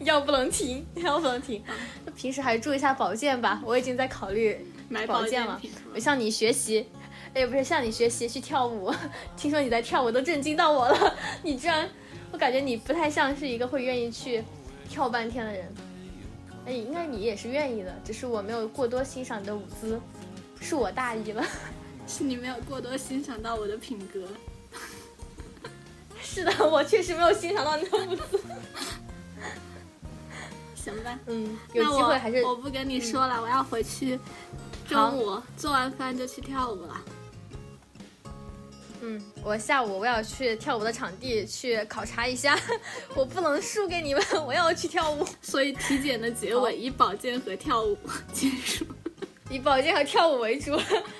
[0.00, 1.62] 药不能停，药不能停。
[2.04, 5.60] 那平时还是注意一下保健吧，我已经在考虑买保健了。
[5.94, 6.86] 我向你学习，
[7.34, 8.92] 哎，不是向你学习去跳舞。
[9.36, 11.16] 听说你在跳舞，都震惊到我了。
[11.42, 11.88] 你居然，
[12.32, 14.42] 我感觉你不太像是一个会愿意去。
[14.86, 15.74] 跳半天的人，
[16.66, 19.98] 哎，应该你也是愿意的，只是我没有过多欣赏你的舞姿，
[20.60, 21.42] 是我大意了，
[22.06, 24.20] 是你没有过多欣赏到我的品格。
[26.22, 28.40] 是的，我确实没有欣赏到你的舞姿。
[30.84, 34.20] 行吧，嗯，有机会还是我不跟你说了，我要回去，
[34.86, 37.00] 中午做完饭就去跳舞了。
[39.00, 42.58] 嗯，我下午我要去跳舞的场地去考察一下，
[43.14, 45.26] 我不能输给你们，我要去跳舞。
[45.40, 47.96] 所以体检的结尾以保健和跳舞
[48.32, 48.84] 结束，
[49.50, 50.78] 以保健和跳舞为主，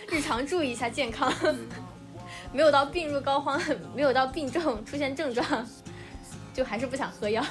[0.08, 1.32] 日常注意一下健康，
[2.52, 5.66] 没有到病入膏肓，没有到病重出现症状，
[6.54, 7.44] 就还是不想喝药。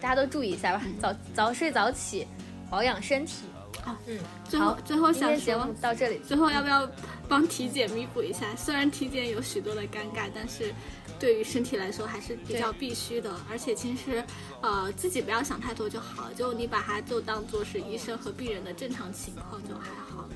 [0.00, 2.26] 大家都注意一下吧，早早睡早起，
[2.70, 3.44] 保养身体。
[3.84, 4.18] 啊嗯，
[4.48, 6.86] 最后最后想说到这里，最后要不要
[7.28, 8.44] 帮体检弥补一下？
[8.56, 10.74] 虽然体检有许多的尴尬，但是
[11.18, 13.30] 对于身体来说还是比较必须的。
[13.48, 14.22] 而且其实，
[14.60, 20.28] 呃，自己不要想太多就好，就你把它就当做是医生和病人的正常情况就还好。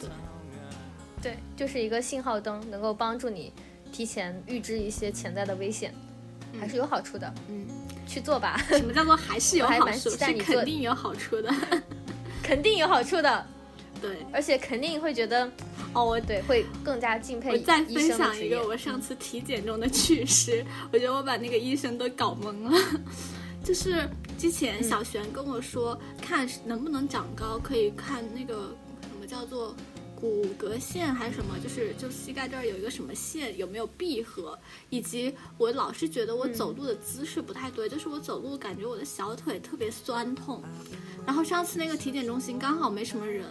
[0.00, 0.08] 对，
[1.22, 3.52] 对，就是一个信号灯，能够帮助你
[3.92, 5.94] 提前预知一些潜在的危险，
[6.58, 7.32] 还是有好处的。
[7.48, 7.66] 嗯，
[8.06, 8.60] 去做吧。
[8.68, 10.10] 什么叫做还是有好处？
[10.10, 11.54] 是 肯定有好处的。
[12.42, 13.46] 肯定有好处的，
[14.00, 15.48] 对，而且肯定会觉得，
[15.92, 17.52] 哦，我对会更加敬佩。
[17.52, 23.00] 我再分享一个我上次体检中的趣事，我觉得我把那个医生都搞懵了。
[23.62, 29.76] 就是之前小璇跟我说，看能不能长高，可以看那个什么叫做
[30.20, 34.58] 骨骼线还是什么，就是就膝盖这儿有一个什么线有没有闭合，
[34.90, 40.62] 以及我老是觉得我走路的姿势不太对，就是我走路感觉我的小腿特别酸痛。
[41.26, 43.46] 然后上次那个体检中心刚好没什么人，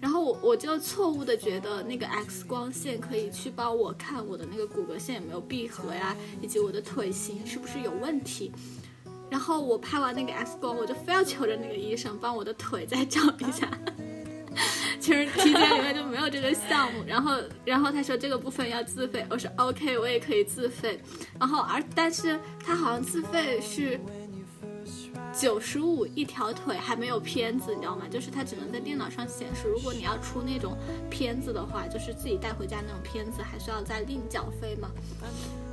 [0.00, 8.50] 然后我我就错误的觉得那个 X 光线可以去帮我看我的那个骨骼线有没有闭合呀，以及我的腿型是不是有问题。
[9.30, 13.70] 然后我拍完那个 X 光，我就非要求着那个医生帮我的腿再照一下。
[14.98, 17.02] 其实体检里面就没有这个项目。
[17.06, 21.00] 然后然后他说这个部分要自费，我说 OK，我也可以自费。
[21.38, 24.00] 然后而但是他好像自费是。
[25.30, 28.06] 九十五一条腿还没有片子，你知道吗？
[28.10, 29.68] 就是他只能在电脑上显示。
[29.68, 30.76] 如果你要出那种
[31.10, 34.90] 片子的话，就是自己带回家那种片子，还需要再另缴费吗。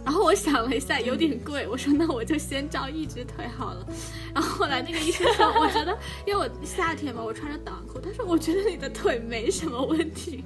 [0.05, 3.85] 然后我想了一下，有点贵，我说那我就先照一只腿好了。
[4.33, 5.97] 然后后来那个医生说，我觉得
[6.27, 10.45] 因为我夏天嘛，我穿着短裤，他说我觉得你的腿没什么问题。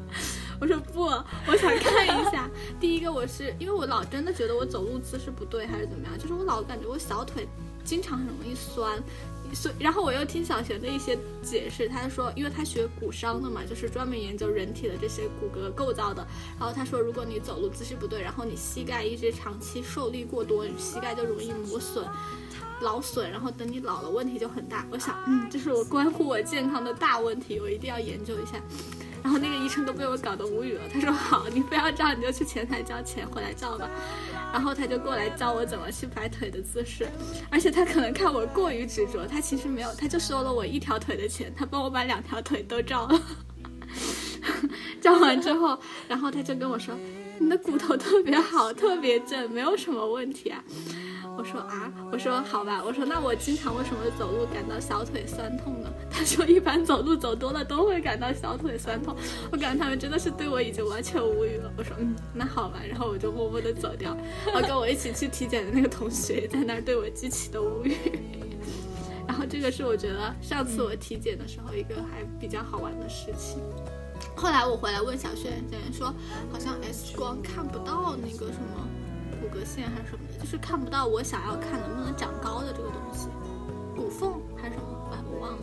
[0.62, 2.50] 我说不，我想看一下。
[2.80, 6.18] 第一个我是因为我老真的觉得我走路姿势不对，还是怎么样？
[6.18, 7.48] 就是我老感觉我小腿。
[7.82, 9.02] 经常很容易酸，
[9.54, 16.26] 所以然后我又听小贤的一些解释，他说，因为他学骨伤的嘛，就是专门研究人体的这些骨骼构造的。
[16.60, 22.06] 然后他说，如果你走路姿势不对，然后你膝盖一直长期受力过多，你膝盖就容易磨损、
[22.82, 24.86] 劳损，然后等你老了问题就很大。
[24.92, 28.62] 我想，嗯，这是我关乎我健康的大问题，我一定要研究一下。
[29.24, 30.82] 然后那个医生都被我搞得无语了。
[30.92, 33.90] 他说：“好，你不要照，你就去前台交钱回来照吧。”
[34.52, 37.08] 然后他就过来教我怎么去摆腿的姿势。
[37.50, 43.22] 而且他可能看我过于执着，他其实没有，他就收了我一条腿的钱，他帮我把两条腿都照了。
[45.02, 45.78] 照完之后，
[46.08, 46.96] 然后他就跟我说
[47.40, 50.64] ：“你的骨头特别好，特别正，没有什么问题啊。”
[51.40, 55.90] 我说啊，我说好吧，我说那我经常为什么走路感到小腿酸痛呢？
[56.12, 59.16] 他说一般走路走多了都会感到小腿酸痛。
[59.50, 61.72] 我感觉他们真的是对我已经完全无语了。
[61.78, 64.18] 我说嗯，那好吧，然后我就默默的走掉。
[64.48, 67.96] 然后跟我一起去体检的那个同学在那儿对我极其的无语。
[69.26, 73.62] 然后这个是我觉得上次我体检的时候一个还比较好玩的事情。
[74.36, 76.14] 后来我回来问小轩，小轩说
[76.52, 78.86] 好像 X 光看不到那个什么。
[79.40, 83.28] 骨骼线还是什么的，就是看不到我想要看能不能长高的这个东西，
[83.96, 85.60] 骨缝还是什么，我我忘了。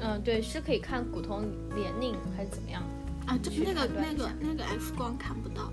[0.00, 1.40] 嗯，对，是可以看骨头
[1.74, 2.82] 年龄还是怎么样？
[3.26, 5.70] 啊，就是那个那个那个 X 光看不到。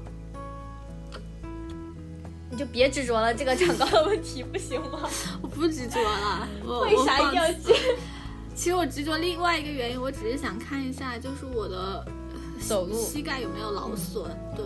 [2.50, 5.10] 你就别执着了，这个长高的问题不行吗？
[5.42, 7.74] 我不执着了，我 为啥一定要接？
[8.56, 14.24] 其实我执着另外一个原因，我只是想看一下，就是我的呃走路膝盖有没有劳损。
[14.56, 14.66] 对，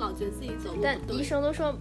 [0.00, 1.74] 老觉得自己走路但医生都说，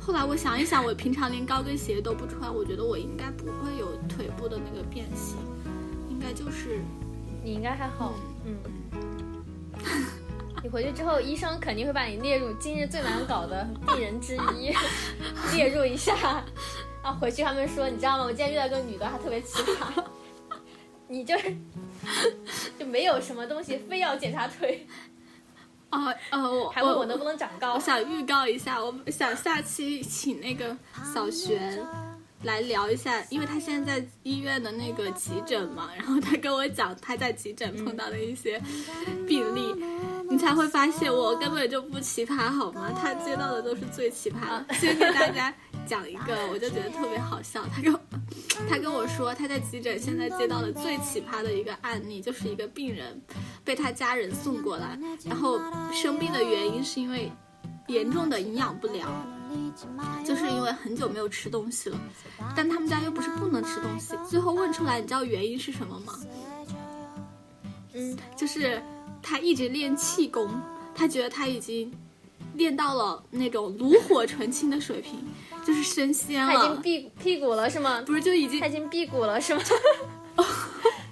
[0.00, 5.36] 后来我想一想，我平常连高跟鞋都不穿，我觉得我应该不会有腿部的那个变形，
[6.08, 6.80] 应该就是
[7.42, 8.56] 你应该还好，嗯。
[10.62, 14.72] 你回去之后，医生肯定会把你列入今日最难搞的病人之一，
[15.54, 16.42] 列入一下。
[17.02, 18.24] 啊，回去他们说，你知道吗？
[18.24, 20.02] 我今天遇到一个女的，她特别奇葩。
[21.06, 21.54] 你就是
[22.76, 24.84] 就没有什么东西非要检查腿，
[25.90, 27.80] 啊呃我还问我能不能长高我。
[27.80, 30.76] 想预告一下，我想下期请那个
[31.14, 31.84] 小璇
[32.42, 38.60] 来聊一下，因为他现在在医院的那个急诊嘛，然后他跟我讲他在急诊碰到的一些
[39.26, 39.74] 病例，
[40.28, 42.92] 你才会发现我根本就不奇葩好吗？
[43.00, 44.74] 他接到的都是最奇葩的。
[44.74, 45.52] 先给大家
[45.86, 47.64] 讲一个，我就觉得特别好笑。
[47.72, 48.00] 他跟我
[48.68, 53.20] 他跟我说，他在急诊现在接到了最奇葩的一个案例，就是一个病人
[53.64, 55.60] 被他家人送过来，然后
[55.92, 57.30] 生病的原因是因为
[57.88, 59.10] 严重的营养不良，
[60.24, 62.00] 就是因为很久没有吃东西了，
[62.56, 66.12] 但他们家又不是不能吃东西，最后问出来，你知道原因是什么吗？
[67.94, 68.82] 嗯，就是
[69.22, 70.50] 他一直练气功，
[70.94, 71.90] 他觉得他已经
[72.54, 75.24] 练到了那种炉火纯青的水平，
[75.66, 78.00] 就是升仙了他已经，辟辟谷了是吗？
[78.06, 79.60] 不是就已经他已经辟谷了是吗？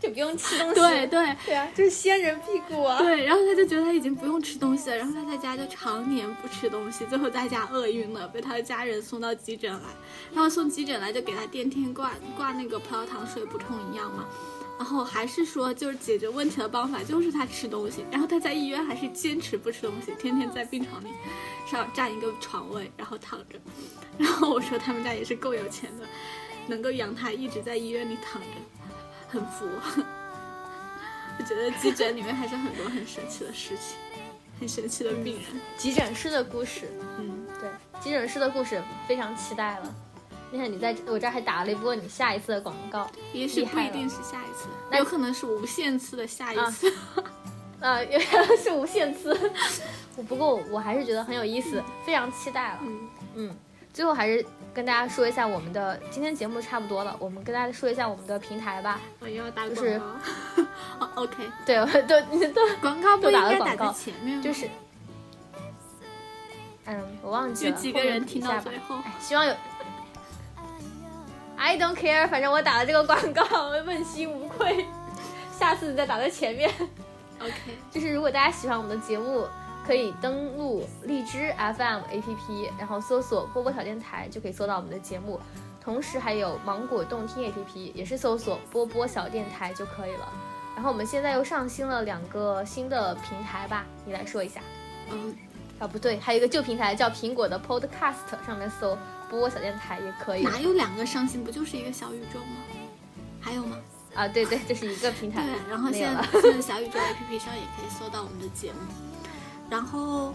[0.01, 0.75] 就不用吃东西。
[0.75, 2.99] 对对对啊，就是仙人辟谷啊。
[2.99, 9.81] 对，然后他就觉得他已经不用吃东西了，然后他在家就常年不吃东西，最后在家饿晕了，被他的家人送到急诊来，
[10.35, 14.27] 然后送急诊来就给他天天挂挂那个葡萄糖水补充营养嘛，
[14.77, 21.09] 然后还是说就是解决问题的方法就是他吃东西，然后他在医院还是坚持不吃东西，天天在病床里
[21.67, 23.59] 上占一个床位，然后躺着，
[24.19, 26.07] 然后我说他们家也是够有钱的，
[26.67, 28.49] 能够养他一直在医院里躺着，
[29.29, 29.67] 很服。
[31.37, 33.97] 我觉得急诊里面还是很多很神奇的事情，
[34.61, 35.61] 很神奇的病人。
[35.77, 36.89] 急诊室的故事，
[37.19, 37.69] 嗯，对，
[38.01, 39.95] 急诊室的故事非常期待了。
[40.55, 46.95] 你看，你在我这儿还打了一波你下一次的广告，也许不一定是下一次，那有可能是无限次的下一次。
[47.81, 49.37] 呃，原来 是无限次。
[50.29, 52.79] 不过我还是觉得很有意思，非常期待了。
[52.83, 53.57] 嗯，嗯，
[53.93, 59.01] 最后还是跟大家说一下我们的今天节目差不多了，我们跟大家说一下我们的平台吧。
[59.19, 60.01] 我又要打广就是
[61.17, 62.21] ，OK，对，我都
[62.53, 64.43] 都 广告不打打了广告在前面吗？
[64.45, 64.71] 就是，
[66.85, 67.71] 嗯，我忘记了。
[67.73, 68.95] 有几个人听到最后。
[69.05, 69.53] 哎，希望有。
[71.57, 74.87] I don't care，反正我打了这个广告，我问心无愧。
[75.59, 76.71] 下次再打在前面。
[77.41, 77.53] OK，
[77.91, 79.47] 就是如果大家喜欢我们的节目，
[79.87, 85.41] 可以登录荔枝 FM APP，然后搜索波波小电台，就可以搜到我们的节目。
[85.81, 90.33] 同时还有芒果动听 APP，也是搜索波波小电台就可以了。
[90.75, 94.61] 然后我们现在又上新了两个新的平台吧，你来说一下。
[95.11, 95.37] 嗯，
[95.79, 98.97] 啊，不对，还有一个旧平台叫苹果的 Podcast，上面搜
[99.35, 100.43] 波波小电台也可以。
[100.43, 101.43] 哪有两个伤心？
[101.43, 102.57] 不就是一个小宇宙吗？
[103.41, 103.77] 还有吗？
[104.15, 104.29] 啊？
[104.29, 105.45] 对对，这是一个平台。
[105.45, 108.79] 对，然后现在现在小宇宙 APP 上也可以搜到我们的节目，
[109.69, 110.33] 然后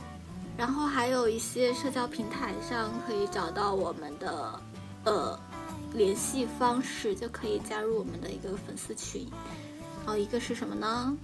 [0.58, 4.62] 然后还有一些社交平台上可以找到我们的
[5.06, 5.40] 呃
[5.94, 9.28] 联系方式，就可以加入我们的一个粉丝群。
[10.06, 11.18] 然后一个是什么呢？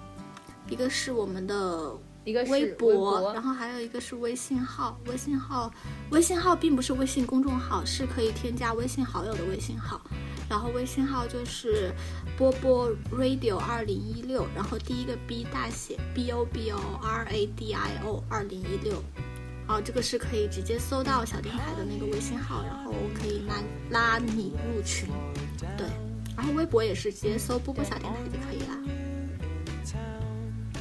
[0.69, 1.91] 一个是我们的
[2.25, 4.99] 一个是微博，博，然后还有一个是微信号。
[5.05, 5.71] 微信号，
[6.09, 10.01] 微信号并不是微信公众号，是可以添加微信好友的微信号。
[10.49, 11.93] 然后微信号就是
[12.35, 19.03] 波波 radio 二零一六，然后第一个 B 大写 B O B O R A D I O 二零一六。
[19.67, 23.61] 好，这个是可以直接搜到小电台的那个微信号，然后我可以拉
[23.91, 25.09] 拉你入群。
[25.77, 25.87] 对，
[26.35, 28.77] 然后微博也是直接搜波波小电台就可以啦。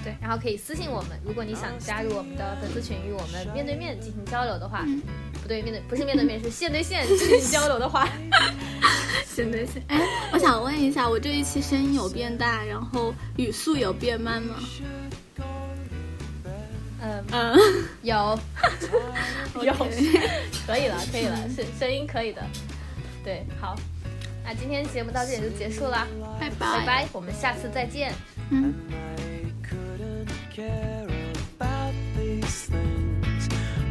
[0.05, 4.85] 对，然后可以私信我们，如果你想加入我们的粉丝群，与我们面对面进行交流的话，
[5.43, 8.07] 不对，面对不是面对面，是线对线进行交流的话，
[9.27, 9.99] 线对线， 哎，
[10.33, 14.57] 我想问一下，我这一期声音有变大，然后语速有变慢吗？
[17.01, 17.59] 嗯，嗯，
[18.03, 18.39] 有。
[19.63, 19.73] 有。
[20.67, 22.43] 可以了，可以了，是声音可以的，
[23.23, 23.75] 对，好，
[24.45, 26.07] 那今天节目到这里就结束啦，
[26.41, 26.85] 拜拜。
[26.87, 28.13] 拜，我们下次再见。
[28.51, 28.73] 嗯。
[30.55, 31.09] Care
[31.59, 33.49] about these things.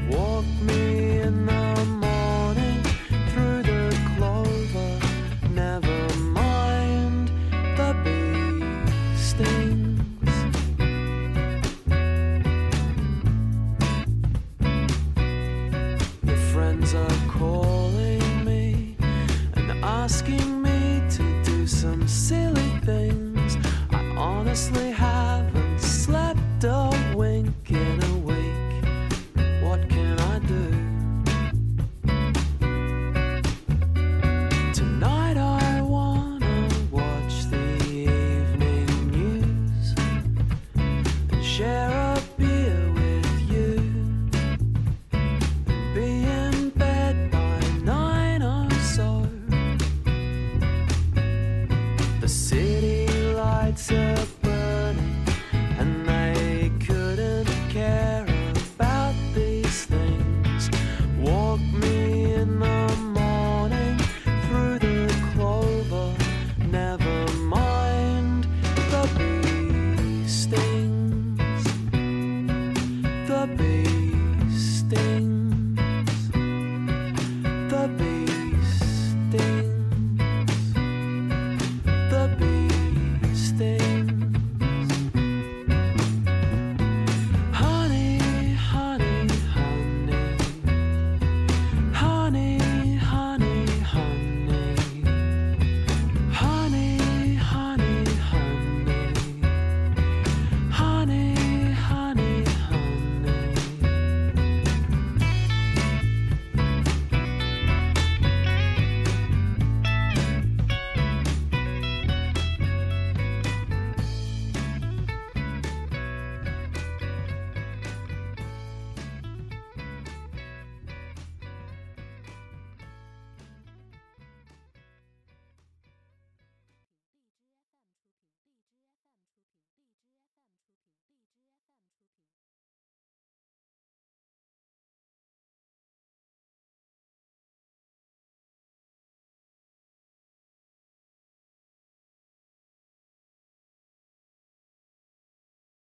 [0.09, 1.72] Walk me in the